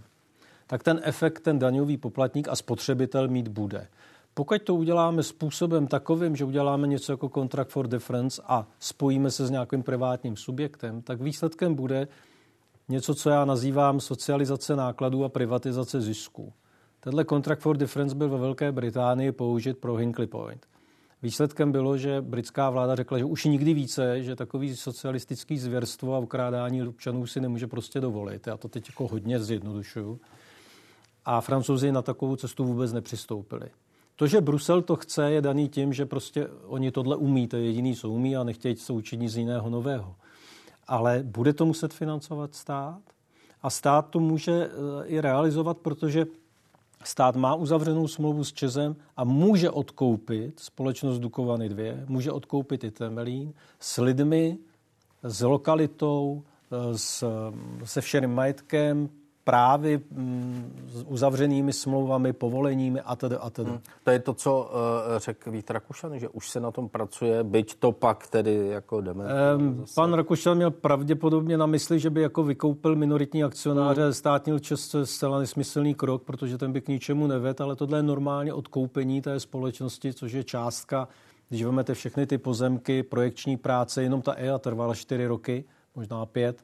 Tak 0.67 0.83
ten 0.83 0.99
efekt 1.03 1.39
ten 1.39 1.59
daňový 1.59 1.97
poplatník 1.97 2.47
a 2.47 2.55
spotřebitel 2.55 3.27
mít 3.27 3.47
bude. 3.47 3.87
Pokud 4.33 4.61
to 4.61 4.75
uděláme 4.75 5.23
způsobem 5.23 5.87
takovým, 5.87 6.35
že 6.35 6.45
uděláme 6.45 6.87
něco 6.87 7.13
jako 7.13 7.29
Contract 7.29 7.71
for 7.71 7.87
Difference 7.87 8.41
a 8.45 8.67
spojíme 8.79 9.31
se 9.31 9.47
s 9.47 9.49
nějakým 9.49 9.83
privátním 9.83 10.35
subjektem, 10.35 11.01
tak 11.01 11.21
výsledkem 11.21 11.75
bude, 11.75 12.07
něco, 12.89 13.15
co 13.15 13.29
já 13.29 13.45
nazývám 13.45 13.99
socializace 13.99 14.75
nákladů 14.75 15.23
a 15.23 15.29
privatizace 15.29 16.01
zisků. 16.01 16.53
Tenhle 16.99 17.25
Contract 17.25 17.61
for 17.61 17.77
Difference 17.77 18.15
byl 18.15 18.29
ve 18.29 18.37
Velké 18.37 18.71
Británii 18.71 19.31
použit 19.31 19.77
pro 19.77 19.95
Hinkley 19.95 20.27
Point. 20.27 20.65
Výsledkem 21.21 21.71
bylo, 21.71 21.97
že 21.97 22.21
britská 22.21 22.69
vláda 22.69 22.95
řekla, 22.95 23.17
že 23.17 23.25
už 23.25 23.45
nikdy 23.45 23.73
více, 23.73 24.23
že 24.23 24.35
takový 24.35 24.75
socialistický 24.75 25.57
zvěrstvo 25.57 26.15
a 26.15 26.19
ukrádání 26.19 26.83
občanů 26.87 27.27
si 27.27 27.41
nemůže 27.41 27.67
prostě 27.67 28.01
dovolit. 28.01 28.47
Já 28.47 28.57
to 28.57 28.67
teď 28.67 28.89
jako 28.89 29.07
hodně 29.07 29.39
zjednodušuju. 29.39 30.19
A 31.25 31.41
francouzi 31.41 31.91
na 31.91 32.01
takovou 32.01 32.35
cestu 32.35 32.65
vůbec 32.65 32.93
nepřistoupili. 32.93 33.69
To, 34.15 34.27
že 34.27 34.41
Brusel 34.41 34.81
to 34.81 34.95
chce, 34.95 35.31
je 35.31 35.41
daný 35.41 35.69
tím, 35.69 35.93
že 35.93 36.05
prostě 36.05 36.47
oni 36.65 36.91
tohle 36.91 37.15
umí, 37.15 37.47
to 37.47 37.55
je 37.57 37.65
jediný, 37.65 37.95
co 37.95 38.09
umí 38.09 38.37
a 38.37 38.43
nechtějí 38.43 38.75
se 38.75 38.93
učinit 38.93 39.29
z 39.29 39.37
jiného 39.37 39.69
nového 39.69 40.15
ale 40.87 41.23
bude 41.23 41.53
to 41.53 41.65
muset 41.65 41.93
financovat 41.93 42.55
stát. 42.55 43.01
A 43.61 43.69
stát 43.69 44.09
to 44.09 44.19
může 44.19 44.51
eh, 44.51 45.05
i 45.05 45.21
realizovat, 45.21 45.77
protože 45.77 46.25
stát 47.03 47.35
má 47.35 47.55
uzavřenou 47.55 48.07
smlouvu 48.07 48.43
s 48.43 48.53
Čezem 48.53 48.95
a 49.17 49.23
může 49.23 49.69
odkoupit 49.69 50.59
společnost 50.59 51.19
Dukovany 51.19 51.69
2, 51.69 51.83
může 52.07 52.31
odkoupit 52.31 52.83
i 52.83 52.91
Temelín 52.91 53.53
s 53.79 54.01
lidmi, 54.01 54.57
s 55.23 55.41
lokalitou, 55.41 56.43
eh, 56.71 56.97
s, 56.97 57.23
se 57.83 58.01
všem 58.01 58.33
majetkem, 58.33 59.09
právy 59.47 59.99
mm, 60.11 60.87
s 60.87 61.03
uzavřenými 61.03 61.73
smlouvami, 61.73 62.33
povoleními 62.33 63.01
a 63.01 63.15
tedy 63.15 63.35
a 63.35 63.49
tedy. 63.49 63.69
Hmm. 63.69 63.79
To 64.03 64.11
je 64.11 64.19
to, 64.19 64.33
co 64.33 64.61
uh, 64.61 65.19
řekl 65.19 65.51
Vít 65.51 65.71
Rakušan, 65.71 66.19
že 66.19 66.29
už 66.29 66.49
se 66.49 66.59
na 66.59 66.71
tom 66.71 66.89
pracuje, 66.89 67.43
byť 67.43 67.75
to 67.79 67.91
pak 67.91 68.27
tedy 68.27 68.67
jako 68.67 69.01
jdeme. 69.01 69.25
Um, 69.55 69.85
pan 69.95 70.13
Rakušan 70.13 70.57
měl 70.57 70.71
pravděpodobně 70.71 71.57
na 71.57 71.65
mysli, 71.65 71.99
že 71.99 72.09
by 72.09 72.21
jako 72.21 72.43
vykoupil 72.43 72.95
minoritní 72.95 73.43
akcionáře, 73.43 74.03
hmm. 74.03 74.13
státnil 74.13 74.59
čest 74.59 74.95
zcela 75.03 75.39
nesmyslný 75.39 75.95
krok, 75.95 76.23
protože 76.23 76.57
ten 76.57 76.71
by 76.71 76.81
k 76.81 76.87
ničemu 76.87 77.27
neved, 77.27 77.61
ale 77.61 77.75
tohle 77.75 77.99
je 77.99 78.03
normálně 78.03 78.53
odkoupení 78.53 79.21
té 79.21 79.39
společnosti, 79.39 80.13
což 80.13 80.31
je 80.31 80.43
částka, 80.43 81.07
když 81.49 81.63
vezmete 81.63 81.93
všechny 81.93 82.27
ty 82.27 82.37
pozemky, 82.37 83.03
projekční 83.03 83.57
práce, 83.57 84.03
jenom 84.03 84.21
ta 84.21 84.33
EA 84.33 84.57
trvala 84.57 84.95
čtyři 84.95 85.27
roky, 85.27 85.63
možná 85.95 86.25
pět, 86.25 86.63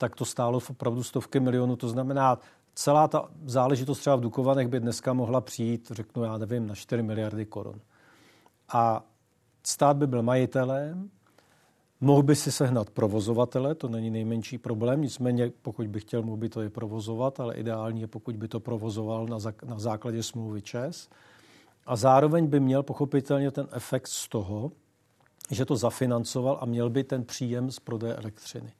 tak 0.00 0.16
to 0.16 0.24
stálo 0.24 0.60
opravdu 0.70 1.02
stovky 1.02 1.40
milionů. 1.40 1.76
To 1.76 1.88
znamená, 1.88 2.38
celá 2.74 3.08
ta 3.08 3.28
záležitost 3.44 3.98
třeba 3.98 4.16
v 4.16 4.20
Dukovanech 4.20 4.68
by 4.68 4.80
dneska 4.80 5.12
mohla 5.12 5.40
přijít, 5.40 5.90
řeknu 5.90 6.24
já 6.24 6.38
nevím, 6.38 6.66
na 6.66 6.74
4 6.74 7.02
miliardy 7.02 7.46
korun. 7.46 7.80
A 8.72 9.04
stát 9.66 9.96
by 9.96 10.06
byl 10.06 10.22
majitelem, 10.22 11.10
mohl 12.00 12.22
by 12.22 12.36
si 12.36 12.52
sehnat 12.52 12.90
provozovatele, 12.90 13.74
to 13.74 13.88
není 13.88 14.10
nejmenší 14.10 14.58
problém, 14.58 15.02
nicméně 15.02 15.52
pokud 15.62 15.86
by 15.86 16.00
chtěl, 16.00 16.22
mohl 16.22 16.36
by 16.36 16.48
to 16.48 16.60
je 16.60 16.70
provozovat, 16.70 17.40
ale 17.40 17.54
ideální 17.54 18.00
je, 18.00 18.06
pokud 18.06 18.36
by 18.36 18.48
to 18.48 18.60
provozoval 18.60 19.26
na, 19.26 19.38
na 19.64 19.78
základě 19.78 20.22
smlouvy 20.22 20.62
ČES. 20.62 21.08
A 21.86 21.96
zároveň 21.96 22.46
by 22.46 22.60
měl 22.60 22.82
pochopitelně 22.82 23.50
ten 23.50 23.68
efekt 23.72 24.08
z 24.08 24.28
toho, 24.28 24.72
že 25.50 25.64
to 25.64 25.76
zafinancoval 25.76 26.58
a 26.60 26.66
měl 26.66 26.90
by 26.90 27.04
ten 27.04 27.24
příjem 27.24 27.70
z 27.70 27.78
prodeje 27.80 28.14
elektřiny. 28.14 28.72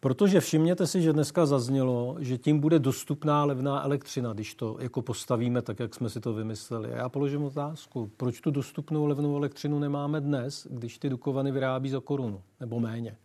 Protože 0.00 0.40
všimněte 0.40 0.86
si, 0.86 1.02
že 1.02 1.12
dneska 1.12 1.46
zaznělo, 1.46 2.16
že 2.18 2.38
tím 2.38 2.60
bude 2.60 2.78
dostupná 2.78 3.44
levná 3.44 3.84
elektřina, 3.84 4.32
když 4.32 4.54
to 4.54 4.76
jako 4.80 5.02
postavíme 5.02 5.62
tak, 5.62 5.80
jak 5.80 5.94
jsme 5.94 6.10
si 6.10 6.20
to 6.20 6.32
vymysleli. 6.32 6.92
A 6.92 6.96
já 6.96 7.08
položím 7.08 7.44
otázku, 7.44 8.10
proč 8.16 8.40
tu 8.40 8.50
dostupnou 8.50 9.06
levnou 9.06 9.36
elektřinu 9.36 9.78
nemáme 9.78 10.20
dnes, 10.20 10.66
když 10.70 10.98
ty 10.98 11.08
Dukovany 11.08 11.52
vyrábí 11.52 11.90
za 11.90 12.00
korunu 12.00 12.42
nebo 12.60 12.80
méně? 12.80 13.16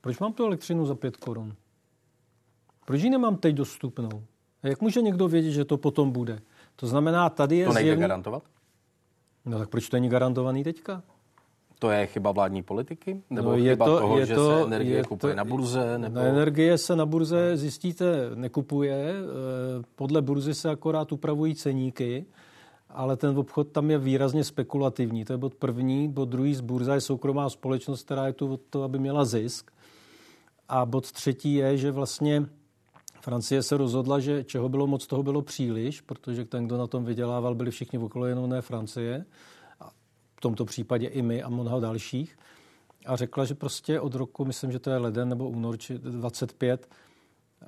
Proč 0.00 0.18
mám 0.18 0.32
tu 0.32 0.44
elektřinu 0.44 0.86
za 0.86 0.94
pět 0.94 1.16
korun? 1.16 1.54
Proč 2.86 3.02
ji 3.02 3.10
nemám 3.10 3.36
teď 3.36 3.54
dostupnou? 3.54 4.24
A 4.62 4.68
jak 4.68 4.80
může 4.80 5.02
někdo 5.02 5.28
vědět, 5.28 5.50
že 5.50 5.64
to 5.64 5.76
potom 5.76 6.10
bude? 6.10 6.38
To 6.76 6.86
znamená, 6.86 7.30
tady 7.30 7.56
je 7.56 7.66
To 7.66 7.72
nejde 7.72 7.86
zjevný... 7.86 8.00
garantovat? 8.00 8.42
No 9.44 9.58
tak 9.58 9.68
proč 9.68 9.88
to 9.88 9.96
není 9.96 10.08
garantovaný 10.08 10.64
teďka? 10.64 11.02
To 11.78 11.90
je 11.90 12.06
chyba 12.06 12.32
vládní 12.32 12.62
politiky? 12.62 13.22
Nebo 13.30 13.50
no 13.50 13.56
je 13.56 13.72
chyba 13.72 13.86
to, 13.86 13.98
toho, 13.98 14.18
je 14.18 14.26
že 14.26 14.34
to, 14.34 14.58
se 14.58 14.62
energie 14.62 14.96
je 14.96 15.04
kupuje 15.04 15.32
to, 15.32 15.36
na 15.36 15.44
burze? 15.44 15.98
Nebo... 15.98 16.16
Na 16.16 16.22
energie 16.22 16.78
se 16.78 16.96
na 16.96 17.06
burze, 17.06 17.56
zjistíte, 17.56 18.30
nekupuje. 18.34 19.12
Eh, 19.12 19.84
podle 19.94 20.22
burzy 20.22 20.54
se 20.54 20.70
akorát 20.70 21.12
upravují 21.12 21.54
ceníky, 21.54 22.26
ale 22.90 23.16
ten 23.16 23.38
obchod 23.38 23.68
tam 23.68 23.90
je 23.90 23.98
výrazně 23.98 24.44
spekulativní. 24.44 25.24
To 25.24 25.32
je 25.32 25.36
bod 25.36 25.54
první. 25.54 26.08
Bod 26.08 26.28
druhý 26.28 26.54
z 26.54 26.60
burza 26.60 26.94
je 26.94 27.00
soukromá 27.00 27.50
společnost, 27.50 28.02
která 28.04 28.26
je 28.26 28.32
tu 28.32 28.52
od 28.52 28.60
toho, 28.70 28.84
aby 28.84 28.98
měla 28.98 29.24
zisk. 29.24 29.70
A 30.68 30.86
bod 30.86 31.12
třetí 31.12 31.54
je, 31.54 31.76
že 31.76 31.90
vlastně 31.90 32.46
Francie 33.20 33.62
se 33.62 33.76
rozhodla, 33.76 34.20
že 34.20 34.44
čeho 34.44 34.68
bylo 34.68 34.86
moc, 34.86 35.06
toho 35.06 35.22
bylo 35.22 35.42
příliš, 35.42 36.00
protože 36.00 36.44
ten, 36.44 36.66
kdo 36.66 36.78
na 36.78 36.86
tom 36.86 37.04
vydělával, 37.04 37.54
byli 37.54 37.70
všichni 37.70 37.98
okolo 37.98 38.26
jenom 38.26 38.50
ne 38.50 38.62
Francie. 38.62 39.24
V 40.38 40.40
tomto 40.40 40.64
případě 40.64 41.06
i 41.06 41.22
my 41.22 41.42
a 41.42 41.48
mnoho 41.48 41.80
dalších. 41.80 42.38
A 43.06 43.16
řekla, 43.16 43.44
že 43.44 43.54
prostě 43.54 44.00
od 44.00 44.14
roku, 44.14 44.44
myslím, 44.44 44.72
že 44.72 44.78
to 44.78 44.90
je 44.90 44.96
leden 44.96 45.28
nebo 45.28 45.48
únor 45.48 45.78
či 45.78 45.98
25, 45.98 46.88
eh, 47.62 47.66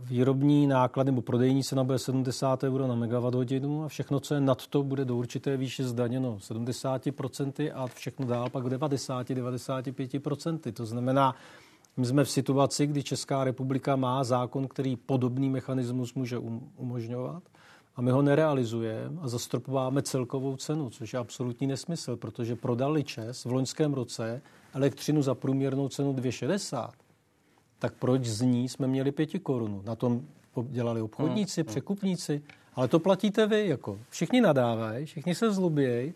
výrobní 0.00 0.66
náklad 0.66 1.04
nebo 1.04 1.22
prodejní 1.22 1.64
cena 1.64 1.84
bude 1.84 1.98
70 1.98 2.62
euro 2.62 2.86
na 2.86 2.94
megawatt 2.94 3.34
hodinu 3.34 3.84
a 3.84 3.88
všechno, 3.88 4.20
co 4.20 4.34
je 4.34 4.40
nad 4.40 4.66
to, 4.66 4.82
bude 4.82 5.04
do 5.04 5.16
určité 5.16 5.56
výše 5.56 5.84
zdaněno 5.84 6.38
70% 6.40 7.72
a 7.74 7.86
všechno 7.86 8.26
dál 8.26 8.50
pak 8.50 8.64
90-95%. 8.64 10.72
To 10.72 10.86
znamená, 10.86 11.34
my 11.96 12.06
jsme 12.06 12.24
v 12.24 12.30
situaci, 12.30 12.86
kdy 12.86 13.02
Česká 13.02 13.44
republika 13.44 13.96
má 13.96 14.24
zákon, 14.24 14.68
který 14.68 14.96
podobný 14.96 15.50
mechanismus 15.50 16.14
může 16.14 16.38
um, 16.38 16.72
umožňovat 16.76 17.42
a 17.98 18.02
my 18.02 18.10
ho 18.10 18.22
nerealizujeme 18.22 19.20
a 19.20 19.28
zastropováme 19.28 20.02
celkovou 20.02 20.56
cenu, 20.56 20.90
což 20.90 21.12
je 21.12 21.18
absolutní 21.18 21.66
nesmysl, 21.66 22.16
protože 22.16 22.56
prodali 22.56 23.04
Čes 23.04 23.44
v 23.44 23.52
loňském 23.52 23.94
roce 23.94 24.42
elektřinu 24.74 25.22
za 25.22 25.34
průměrnou 25.34 25.88
cenu 25.88 26.12
2,60. 26.12 26.90
Tak 27.78 27.94
proč 27.94 28.24
z 28.24 28.40
ní 28.40 28.68
jsme 28.68 28.86
měli 28.86 29.12
5 29.12 29.38
korun? 29.38 29.82
Na 29.84 29.96
tom 29.96 30.22
dělali 30.62 31.00
obchodníci, 31.00 31.60
hmm. 31.60 31.68
překupníci, 31.68 32.42
ale 32.74 32.88
to 32.88 32.98
platíte 32.98 33.46
vy. 33.46 33.68
Jako. 33.68 33.98
Všichni 34.08 34.40
nadávají, 34.40 35.06
všichni 35.06 35.34
se 35.34 35.52
zlobějí, 35.52 36.14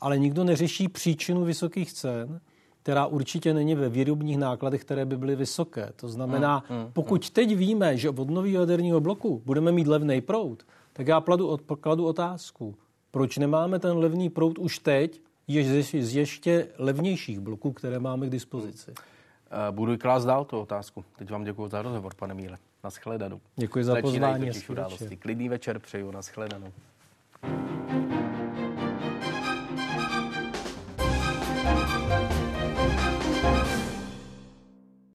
ale 0.00 0.18
nikdo 0.18 0.44
neřeší 0.44 0.88
příčinu 0.88 1.44
vysokých 1.44 1.92
cen 1.92 2.40
která 2.82 3.06
určitě 3.06 3.54
není 3.54 3.74
ve 3.74 3.88
výrobních 3.88 4.38
nákladech, 4.38 4.80
které 4.80 5.04
by 5.04 5.16
byly 5.16 5.36
vysoké. 5.36 5.92
To 5.96 6.08
znamená, 6.08 6.64
mm, 6.70 6.76
mm, 6.76 6.90
pokud 6.92 7.30
teď 7.30 7.56
víme, 7.56 7.96
že 7.96 8.10
od 8.10 8.30
nového 8.30 8.60
jaderního 8.60 9.00
bloku 9.00 9.42
budeme 9.44 9.72
mít 9.72 9.86
levný 9.86 10.20
proud, 10.20 10.62
tak 10.96 11.06
já 11.06 11.20
pladu, 11.20 11.58
kladu 11.80 12.06
otázku, 12.06 12.74
proč 13.10 13.36
nemáme 13.36 13.78
ten 13.78 13.96
levný 13.96 14.30
proud 14.30 14.58
už 14.58 14.78
teď, 14.78 15.20
z 16.00 16.14
ještě 16.16 16.68
levnějších 16.78 17.40
bloků, 17.40 17.72
které 17.72 17.98
máme 17.98 18.26
k 18.26 18.30
dispozici. 18.30 18.90
Eh, 18.90 19.72
budu 19.72 19.98
klást 19.98 20.24
dál 20.24 20.44
tu 20.44 20.60
otázku. 20.60 21.04
Teď 21.16 21.30
vám 21.30 21.44
děkuji 21.44 21.68
za 21.68 21.82
rozhovor, 21.82 22.14
pane 22.14 22.34
Míle. 22.34 22.58
Naschledanou. 22.84 23.40
Děkuji 23.56 23.84
za 23.84 24.00
pozvání. 24.00 24.50
Klidný 25.18 25.48
večer 25.48 25.78
přeju, 25.78 26.10
naschledanou. 26.10 26.72